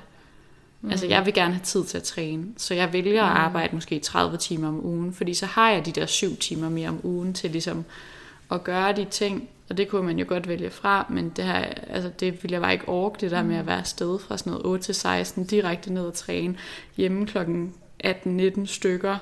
[0.81, 0.91] Mm.
[0.91, 3.31] Altså, jeg vil gerne have tid til at træne, så jeg vælger mm.
[3.31, 6.69] at arbejde måske 30 timer om ugen, fordi så har jeg de der 7 timer
[6.69, 7.85] mere om ugen til ligesom
[8.51, 11.65] at gøre de ting, og det kunne man jo godt vælge fra, men det, her,
[11.89, 13.67] altså det ville jeg bare ikke orke, det der med at mm.
[13.67, 16.57] være afsted fra sådan noget 8 til 16, direkte ned og træne
[16.97, 17.73] hjemme klokken
[18.05, 19.17] 18-19 stykker,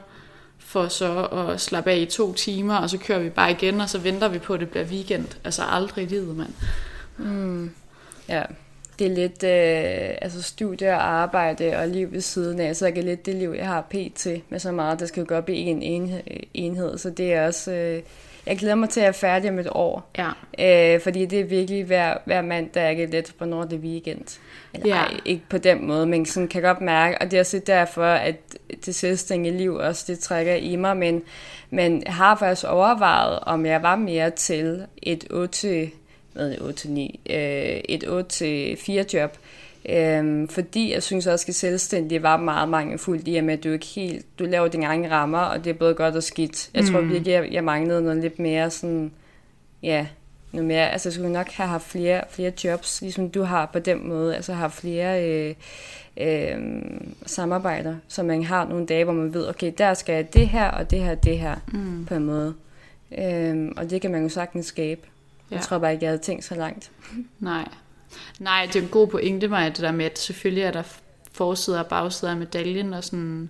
[0.58, 3.90] for så at slappe af i to timer, og så kører vi bare igen, og
[3.90, 5.28] så venter vi på, at det bliver weekend.
[5.44, 6.54] Altså aldrig i livet, mand.
[7.18, 7.72] Mm.
[8.30, 8.44] Ja,
[9.00, 12.92] det er lidt øh, altså studie og arbejde og liv ved siden af, så er
[12.92, 14.28] det lidt det liv, jeg har pt.
[14.50, 15.82] med så meget, der skal gå op i en
[16.54, 16.98] enhed.
[16.98, 17.72] Så det er også...
[17.72, 18.02] Øh,
[18.46, 20.10] jeg glæder mig til at være færdig om et år.
[20.18, 20.96] Ja.
[20.96, 24.40] Øh, fordi det er virkelig hver, hver mand, der er lidt, hvornår det er weekend.
[24.74, 25.02] Eller ja.
[25.02, 28.06] ej, ikke på den måde, men sådan kan godt mærke, og det er også derfor,
[28.06, 28.36] at
[28.86, 31.24] det selvstændige liv også, det trækker i mig, men,
[31.70, 35.90] men jeg har faktisk overvejet, om jeg var mere til et 8
[36.34, 37.36] hvad 8 9, øh,
[37.90, 39.38] et 8-4 job.
[39.90, 44.26] Øhm, fordi jeg synes også, at selvstændig var meget mangelfuldt i, at du ikke helt,
[44.40, 46.70] du laver dine egne rammer, og det er både godt og skidt.
[46.74, 46.92] Jeg mm.
[46.92, 49.12] tror virkelig, jeg, jeg manglede noget lidt mere sådan,
[49.84, 50.08] ja,
[50.52, 53.80] noget mere, altså jeg skulle nok have haft flere, flere jobs, ligesom du har på
[53.80, 55.56] den måde, altså har flere øh,
[56.18, 56.58] øh,
[57.26, 60.72] samarbejder, så man har nogle dage, hvor man ved, okay, der skal jeg det her,
[60.72, 62.06] og det her, det her, mm.
[62.06, 62.54] på en måde.
[63.18, 65.02] Øh, og det kan man jo sagtens skabe.
[65.52, 65.56] Ja.
[65.56, 66.92] Jeg tror bare ikke, jeg havde tænkt så langt.
[67.40, 67.68] Nej.
[68.40, 70.84] Nej, det er en god pointe, mig, det der med, at selvfølgelig er der
[71.32, 73.50] forsider og bagsider af medaljen, og sådan...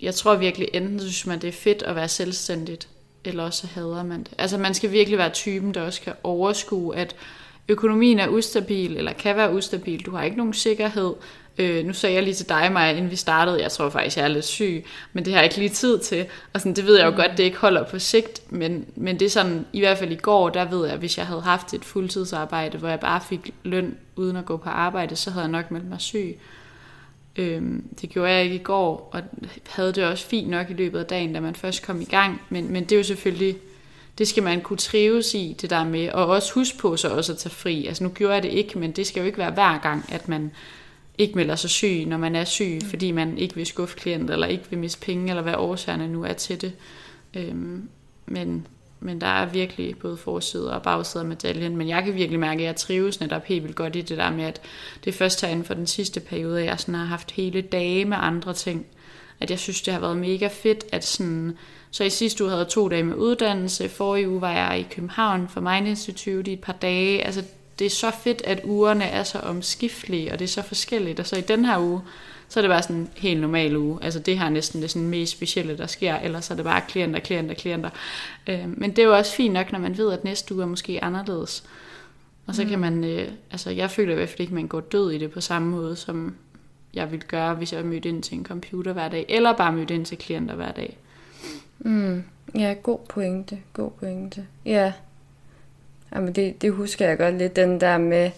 [0.00, 2.88] Jeg tror virkelig, enten synes man, det er fedt at være selvstændigt,
[3.24, 4.34] eller også hader man det.
[4.38, 7.16] Altså man skal virkelig være typen, der også kan overskue, at
[7.68, 10.06] økonomien er ustabil, eller kan være ustabil.
[10.06, 11.14] Du har ikke nogen sikkerhed.
[11.60, 14.24] Øh, nu sagde jeg lige til dig, Maja, inden vi startede, jeg tror faktisk, jeg
[14.24, 16.26] er lidt syg, men det har jeg ikke lige tid til.
[16.52, 17.16] Og sådan, det ved jeg jo mm.
[17.16, 20.16] godt, det ikke holder på sigt, men, men det er sådan, i hvert fald i
[20.16, 23.54] går, der ved jeg, at hvis jeg havde haft et fuldtidsarbejde, hvor jeg bare fik
[23.62, 26.38] løn uden at gå på arbejde, så havde jeg nok meldt mig syg.
[27.36, 27.62] Øh,
[28.00, 29.22] det gjorde jeg ikke i går, og
[29.68, 32.42] havde det også fint nok i løbet af dagen, da man først kom i gang,
[32.48, 33.56] men, men det er jo selvfølgelig
[34.18, 37.32] det skal man kunne trives i, det der med, og også huske på så også
[37.32, 37.86] at tage fri.
[37.86, 40.28] Altså nu gjorde jeg det ikke, men det skal jo ikke være hver gang, at
[40.28, 40.50] man
[41.20, 42.88] ikke melder sig syg, når man er syg, mm.
[42.88, 46.24] fordi man ikke vil skuffe klienter, eller ikke vil miste penge, eller hvad årsagerne nu
[46.24, 46.72] er til det.
[47.36, 47.88] Øhm,
[48.26, 48.66] men,
[49.00, 52.60] men der er virkelig både forsider og bagside af medaljen, men jeg kan virkelig mærke,
[52.60, 54.60] at jeg trives netop helt vildt godt i det der med, at
[55.04, 58.04] det er først herinde for den sidste periode, at jeg sådan har haft hele dage
[58.04, 58.86] med andre ting,
[59.40, 61.58] at jeg synes, det har været mega fedt, at sådan,
[61.90, 64.94] så i sidste uge havde jeg to dage med uddannelse, forrige uge var jeg i
[64.94, 67.44] København for Mind Institute i et par dage, altså
[67.80, 71.20] det er så fedt, at ugerne er så omskiftelige, og det er så forskelligt.
[71.20, 72.00] Og så i den her uge,
[72.48, 73.98] så er det bare sådan en helt normal uge.
[74.02, 76.82] Altså det her er næsten det sådan mest specielle, der sker, ellers er det bare
[76.88, 77.90] klienter, klienter, klienter.
[78.46, 80.66] Øh, men det er jo også fint nok, når man ved, at næste uge er
[80.66, 81.64] måske anderledes.
[82.46, 82.68] Og så mm.
[82.68, 85.18] kan man, øh, altså jeg føler i hvert fald ikke, at man går død i
[85.18, 86.34] det på samme måde, som
[86.94, 89.94] jeg ville gøre, hvis jeg mødte ind til en computer hver dag, eller bare mødte
[89.94, 90.98] ind til klienter hver dag.
[91.78, 92.24] Mm.
[92.54, 94.46] Ja, god pointe, god pointe.
[94.64, 94.92] Ja,
[96.14, 98.30] Jamen det, det husker jeg godt lidt, den der med,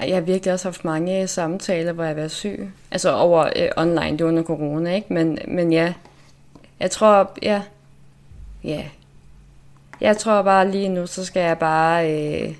[0.00, 2.70] jeg har virkelig også haft mange øh, samtaler, hvor jeg har været syg.
[2.90, 5.12] Altså over øh, online, det var under corona, ikke?
[5.12, 5.92] Men, men ja,
[6.80, 7.62] jeg tror, ja,
[8.64, 8.84] ja.
[10.00, 12.54] Jeg tror bare lige nu, så skal jeg bare øh,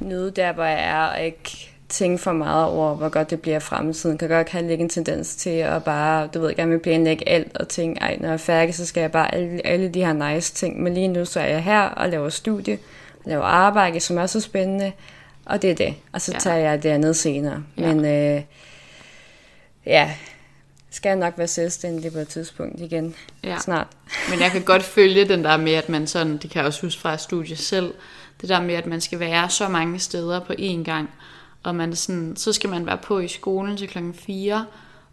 [0.00, 3.56] nyde der, hvor jeg er, og ikke tænke for meget over, hvor godt det bliver
[3.56, 4.18] i fremtiden.
[4.18, 7.68] Kan godt have en tendens til at bare, du ved, gerne vil planlægge alt og
[7.68, 10.54] tænke, ej, når jeg er færdig, så skal jeg bare alle, alle de her nice
[10.54, 10.82] ting.
[10.82, 12.78] Men lige nu, så er jeg her og laver studie,
[13.24, 14.92] laver arbejde, som er så spændende,
[15.44, 15.94] og det er det.
[16.12, 17.62] Og så tager jeg det andet senere.
[17.76, 17.94] Ja.
[17.94, 18.42] Men øh,
[19.86, 20.14] ja,
[20.90, 23.58] skal jeg nok være selvstændig på et tidspunkt igen ja.
[23.58, 23.86] snart.
[24.30, 26.82] Men jeg kan godt følge den der med, at man sådan, det kan jeg også
[26.82, 27.94] huske fra studiet selv,
[28.40, 31.10] det der med, at man skal være så mange steder på én gang,
[31.62, 34.66] og man sådan, så skal man være på i skolen til klokken 4,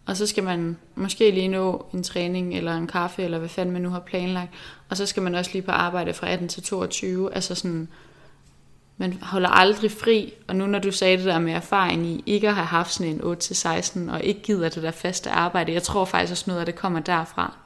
[0.06, 3.72] og så skal man måske lige nå en træning eller en kaffe, eller hvad fanden
[3.72, 4.50] man nu har planlagt.
[4.88, 7.34] Og så skal man også lige på arbejde fra 18 til 22.
[7.34, 7.88] Altså sådan,
[8.96, 10.32] man holder aldrig fri.
[10.48, 13.12] Og nu når du sagde det der med erfaring i ikke at have haft sådan
[13.12, 16.66] en 8-16, og ikke gider det der faste arbejde, jeg tror faktisk også noget af
[16.66, 17.56] det kommer derfra.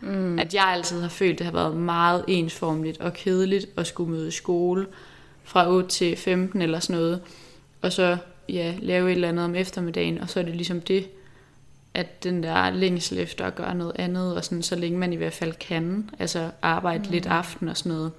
[0.00, 0.38] Mm.
[0.38, 4.10] At jeg altid har følt, at det har været meget ensformligt og kedeligt at skulle
[4.10, 4.86] møde skole
[5.44, 7.20] fra 8 til 15 eller sådan noget.
[7.82, 8.16] Og så
[8.48, 11.06] ja, lave et eller andet om eftermiddagen, og så er det ligesom det
[11.94, 15.16] at den der længsel efter at gøre noget andet, og sådan, så længe man i
[15.16, 17.10] hvert fald kan, altså arbejde mm.
[17.10, 18.12] lidt aften og sådan noget,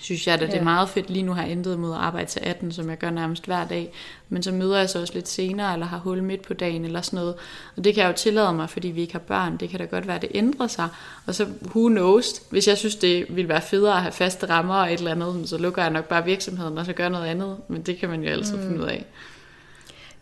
[0.00, 1.10] synes jeg, at det er meget fedt.
[1.10, 3.66] Lige nu har jeg intet mod at arbejde til 18, som jeg gør nærmest hver
[3.66, 3.92] dag.
[4.28, 7.00] Men så møder jeg så også lidt senere, eller har hul midt på dagen, eller
[7.00, 7.34] sådan noget.
[7.76, 9.56] Og det kan jeg jo tillade mig, fordi vi ikke har børn.
[9.56, 10.88] Det kan da godt være, at det ændrer sig.
[11.26, 14.74] Og så, who knows, hvis jeg synes, det ville være federe at have faste rammer
[14.74, 17.56] og et eller andet, så lukker jeg nok bare virksomheden, og så gør noget andet.
[17.68, 18.62] Men det kan man jo altid mm.
[18.62, 19.04] finde ud af.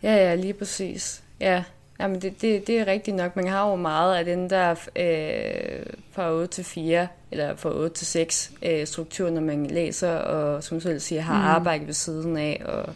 [0.03, 1.23] Ja, ja, lige præcis.
[1.39, 1.63] Ja,
[1.99, 3.35] Jamen, det, det, det er rigtigt nok.
[3.35, 7.95] Man har jo meget af den der øh, fra 8 til 4, eller fra 8
[7.95, 11.47] til 6 øh, struktur, når man læser, og som selv siger, har mm.
[11.47, 12.61] arbejde ved siden af.
[12.65, 12.93] Og,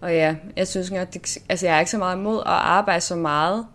[0.00, 3.00] og ja, jeg synes godt, det, altså jeg er ikke så meget imod at arbejde
[3.00, 3.66] så meget.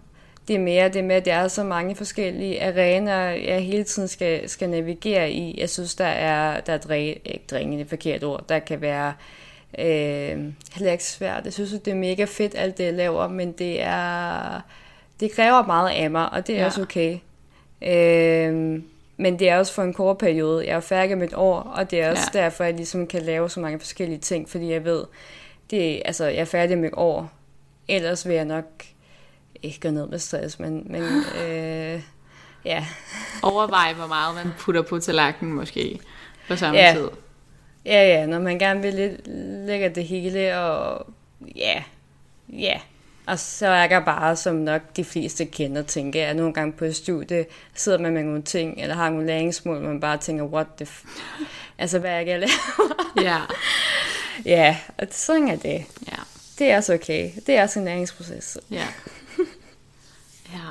[0.48, 4.08] Det er mere det med, at der er så mange forskellige arenaer, jeg hele tiden
[4.08, 5.60] skal, skal navigere i.
[5.60, 9.51] Jeg synes, der er, der er dræ, ikke drængende forkert ord, der kan være Øh,
[9.78, 11.46] heller ikke svært.
[11.46, 14.62] Jeg synes, det er mega fedt, alt det jeg laver, men det er
[15.22, 16.66] det kræver meget af mig, og det er ja.
[16.66, 17.18] også okay.
[17.82, 18.82] Øh,
[19.18, 20.68] men det er også for en kort periode.
[20.68, 22.40] Jeg er færdig med et år, og det er også ja.
[22.40, 25.04] derfor, at jeg ligesom kan lave så mange forskellige ting, fordi jeg ved,
[25.72, 27.32] det, altså, jeg er færdig med et år.
[27.88, 28.66] Ellers vil jeg nok
[29.64, 31.04] ikke gå ned med stress, men, men
[31.44, 32.02] øh,
[32.66, 32.86] ja.
[33.44, 36.00] Overvej, hvor meget man putter på tallerkenen måske
[36.48, 36.94] på samme ja.
[36.96, 37.10] tid.
[37.86, 39.20] Ja, ja, når man gerne vil
[39.68, 41.06] lægge det hele, og
[41.56, 41.84] ja,
[42.50, 42.80] ja.
[43.26, 46.86] Og så er jeg bare, som nok de fleste kender, tænker jeg, nogle gange på
[46.86, 50.68] et studie, sidder man med nogle ting, eller har nogle læringsmål, man bare tænker, what
[50.78, 51.04] the f...
[51.78, 52.52] altså, hvad er jeg laver?
[53.22, 53.40] Ja.
[54.46, 55.86] ja, og sådan er det.
[56.08, 56.18] Ja.
[56.60, 57.32] Det er også okay.
[57.48, 58.58] Det er også en læringsproces.
[58.72, 58.88] Ja.
[60.54, 60.70] ja.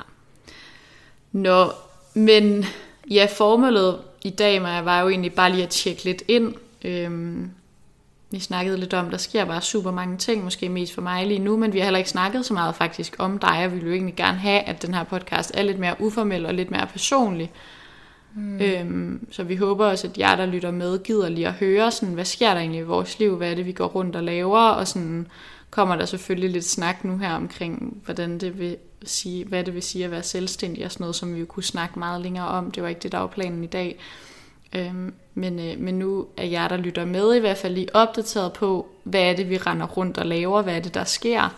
[1.31, 1.71] Nå,
[2.13, 2.65] men
[3.09, 7.51] ja, formålet i dag var jo egentlig bare lige at tjekke lidt ind Øhm,
[8.31, 11.39] vi snakkede lidt om, der sker bare super mange ting, måske mest for mig lige
[11.39, 13.85] nu, men vi har heller ikke snakket så meget faktisk om dig, og vi vil
[13.85, 16.87] jo egentlig gerne have, at den her podcast er lidt mere uformel og lidt mere
[16.87, 17.51] personlig.
[18.35, 18.61] Mm.
[18.61, 22.13] Øhm, så vi håber også, at jer, der lytter med, gider lige at høre, sådan,
[22.13, 24.59] hvad sker der egentlig i vores liv, hvad er det, vi går rundt og laver,
[24.59, 25.27] og sådan
[25.69, 29.83] kommer der selvfølgelig lidt snak nu her omkring, hvordan det vil sige, hvad det vil
[29.83, 32.71] sige at være selvstændig og sådan noget, som vi jo kunne snakke meget længere om.
[32.71, 33.99] Det var ikke det, der var planen i dag.
[34.75, 38.53] Øhm, men, øh, men nu er jeg, der lytter med, i hvert fald lige opdateret
[38.53, 41.55] på, hvad er det, vi render rundt og laver, hvad er det, der sker.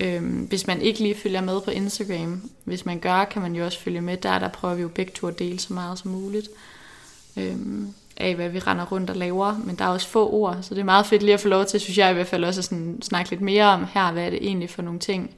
[0.00, 3.64] Øhm, hvis man ikke lige følger med på Instagram, hvis man gør, kan man jo
[3.64, 6.10] også følge med der, der prøver vi jo begge to at dele så meget som
[6.10, 6.48] muligt.
[7.36, 10.74] Øhm, af hvad vi render rundt og laver, men der er også få ord, så
[10.74, 12.60] det er meget fedt lige at få lov til, synes jeg i hvert fald også
[12.60, 15.34] at sådan, snakke lidt mere om her, hvad er det egentlig for nogle ting,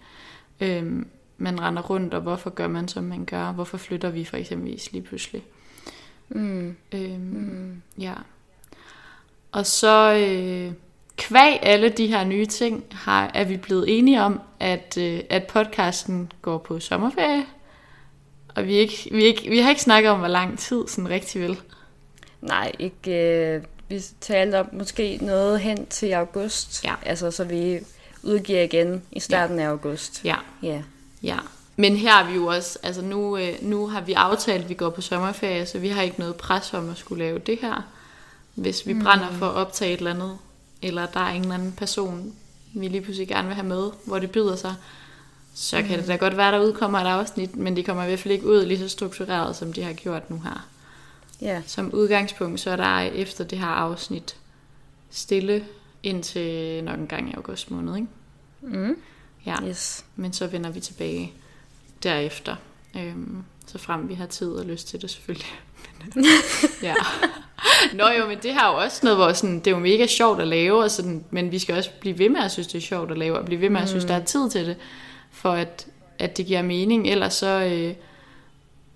[0.60, 1.06] øhm,
[1.38, 4.80] man render rundt, og hvorfor gør man, som man gør, hvorfor flytter vi for eksempel
[4.92, 5.42] lige pludselig.
[6.28, 6.76] Mm.
[6.92, 7.82] Øhm, mm.
[7.98, 8.14] Ja.
[9.52, 10.72] Og så øh,
[11.16, 15.44] kvæg alle de her nye ting, har, er vi blevet enige om, at, øh, at
[15.46, 17.46] podcasten går på sommerferie.
[18.54, 21.42] Og vi, ikke, vi, ikke, vi har ikke snakket om, hvor lang tid sådan rigtig
[21.42, 21.60] vil.
[22.40, 26.84] Nej, ikke, øh, vi talte om måske noget hen til august.
[26.84, 26.94] Ja.
[27.06, 27.78] Altså, så vi
[28.22, 30.24] udgiver igen i starten af august.
[30.24, 30.82] Ja, Ja.
[31.22, 31.38] ja.
[31.76, 34.74] Men her er vi jo også, altså nu, øh, nu har vi aftalt, at vi
[34.74, 37.82] går på sommerferie, så vi har ikke noget pres om at skulle lave det her.
[38.54, 40.38] Hvis vi brænder for at optage et eller andet,
[40.82, 42.34] eller der er en eller anden person,
[42.74, 44.74] vi lige pludselig gerne vil have med, hvor det byder sig,
[45.54, 48.18] så kan det da godt være, der udkommer et afsnit, men de kommer i hvert
[48.18, 50.66] fald ikke ud lige så struktureret, som de har gjort nu her.
[51.40, 51.62] Ja.
[51.66, 54.36] Som udgangspunkt, så er der efter det her afsnit
[55.10, 55.64] stille
[56.02, 58.08] indtil nok en gang i august måned, ikke?
[58.60, 58.96] Mm.
[59.46, 60.04] Ja, Yes.
[60.16, 61.32] men så vender vi tilbage
[62.04, 62.56] derefter.
[62.96, 65.46] Øhm, så frem vi har tid og lyst til det selvfølgelig.
[66.14, 66.24] Men,
[66.82, 66.94] ja.
[67.94, 70.40] Nå jo, men det har jo også noget, hvor sådan, det er jo mega sjovt
[70.40, 72.82] at lave, og sådan, men vi skal også blive ved med at synes, det er
[72.82, 74.76] sjovt at lave, og blive ved med at synes, der er tid til det,
[75.30, 75.86] for at,
[76.18, 77.08] at det giver mening.
[77.08, 77.94] Ellers så, øh,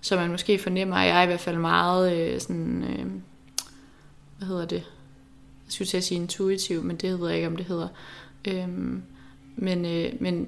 [0.01, 3.05] så man måske fornemmer, at jeg er i hvert fald meget øh, sådan, øh,
[4.37, 4.83] hvad hedder det?
[5.65, 7.87] Jeg skulle til at sige intuitiv, men det hedder ikke, om det hedder.
[8.47, 9.03] Øhm,
[9.55, 10.47] men, øh, men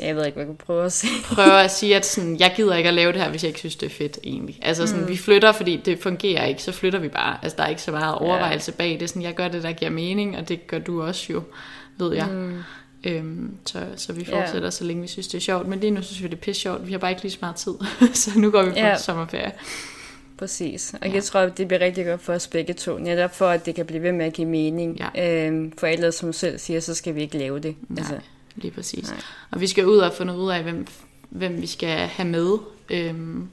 [0.00, 1.12] Jeg ved ikke, hvad jeg kan prøve at sige.
[1.24, 3.58] prøver at sige, at sådan, jeg gider ikke at lave det her, hvis jeg ikke
[3.58, 4.58] synes, det er fedt egentlig.
[4.62, 5.08] Altså sådan, mm.
[5.08, 7.38] vi flytter, fordi det fungerer ikke, så flytter vi bare.
[7.42, 9.00] Altså der er ikke så meget overvejelse bag.
[9.00, 11.42] Det sådan, jeg gør det, der giver mening, og det gør du også jo,
[11.98, 12.26] ved jeg.
[12.30, 12.58] Mm.
[13.04, 15.68] Øhm, så, så vi fortsætter, så længe vi synes, det er sjovt.
[15.68, 16.86] Men lige nu synes vi, det er pisse sjovt.
[16.86, 17.72] Vi har bare ikke lige så meget tid,
[18.14, 18.96] så nu går vi på Ja.
[18.96, 19.52] sommerferie.
[20.38, 20.94] Præcis.
[21.00, 22.98] Og jeg tror, det bliver rigtig godt for os begge to.
[22.98, 25.00] Netop for, at det kan blive ved med at give mening.
[25.14, 25.46] Ja.
[25.46, 27.76] Øhm, for ellers, som du selv siger, så skal vi ikke lave det.
[27.88, 28.20] Nej,
[28.56, 29.10] lige præcis.
[29.10, 29.20] nej.
[29.50, 30.86] Og vi skal ud og finde ud af, hvem,
[31.30, 32.58] hvem vi skal have med
[32.90, 33.48] øhm,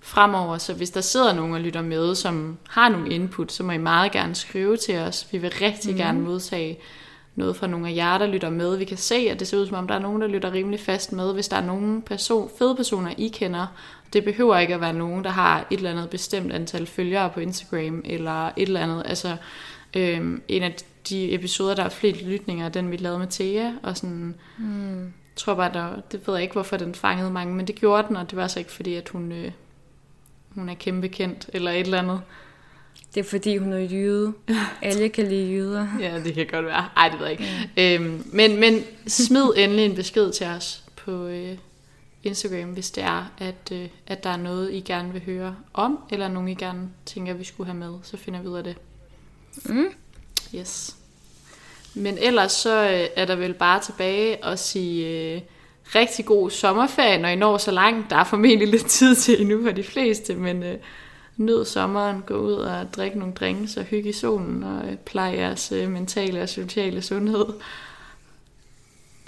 [0.00, 0.58] fremover.
[0.58, 3.78] Så hvis der sidder nogen og lytter med, som har nogle input, så må I
[3.78, 5.26] meget gerne skrive til os.
[5.32, 5.96] Vi vil rigtig mm.
[5.96, 6.78] gerne modtage
[7.34, 8.76] noget fra nogle af jer, der lytter med.
[8.76, 10.80] Vi kan se, at det ser ud som om, der er nogen, der lytter rimelig
[10.80, 11.34] fast med.
[11.34, 13.66] Hvis der er nogle person, fede personer, I kender,
[14.12, 17.40] det behøver ikke at være nogen, der har et eller andet bestemt antal følgere på
[17.40, 19.02] Instagram, eller et eller andet.
[19.06, 19.36] Altså,
[19.96, 20.76] øhm, en af
[21.08, 25.02] de episoder, der er flest lytninger, er den, vi lavede med Thea, og sådan, Mm.
[25.02, 28.08] jeg tror bare, der, det ved jeg ikke, hvorfor den fangede mange, men det gjorde
[28.08, 29.50] den, og det var så ikke fordi, at hun, øh,
[30.48, 32.20] hun er kæmpe kendt, eller et eller andet.
[33.14, 34.32] Det er fordi, hun er jyde.
[34.82, 35.86] Alle kan lide jyder.
[36.00, 36.88] Ja, det kan godt være.
[36.96, 37.94] Ej, det ved jeg ikke.
[37.94, 41.58] Øhm, men, men smid endelig en besked til os på øh,
[42.24, 45.98] Instagram, hvis det er, at, øh, at der er noget, I gerne vil høre om,
[46.10, 48.76] eller nogen, I gerne tænker, vi skulle have med, så finder vi ud af det.
[49.64, 49.86] Mm.
[50.54, 50.96] Yes.
[51.94, 55.40] Men ellers så øh, er der vel bare tilbage at sige øh,
[55.94, 58.10] rigtig god sommerferie, når I når så langt.
[58.10, 60.76] Der er formentlig lidt tid til endnu for de fleste, men øh,
[61.36, 65.36] nyd sommeren, gå ud og drikke nogle drinks og hygge i solen og øh, pleje
[65.36, 67.46] jeres øh, mentale og sociale sundhed.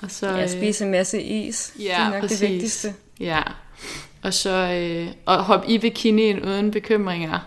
[0.03, 1.75] Og så, øh, spiser en masse is.
[1.79, 2.39] ja, det er nok præcis.
[2.41, 2.95] det vigtigste.
[3.21, 3.43] Ja,
[4.23, 7.39] og så øh, og hop i bikinien uden bekymringer.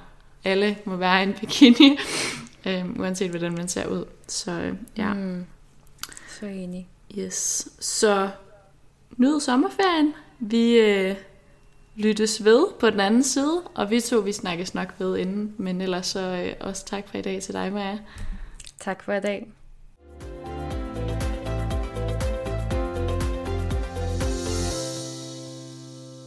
[0.43, 1.97] Alle må være i en bikini,
[2.66, 4.05] øh, uanset hvordan man ser ud.
[4.28, 5.45] Så øh, ja, mm.
[6.39, 6.88] Så enig.
[7.18, 7.68] yes.
[7.80, 8.30] Så
[9.18, 10.14] nyd sommerferien.
[10.39, 11.16] Vi øh,
[11.95, 15.55] lyttes ved på den anden side, og vi to, vi snakkes nok ved inden.
[15.57, 17.97] Men ellers så øh, også tak for i dag til dig, Maja.
[18.80, 19.47] Tak for i dag.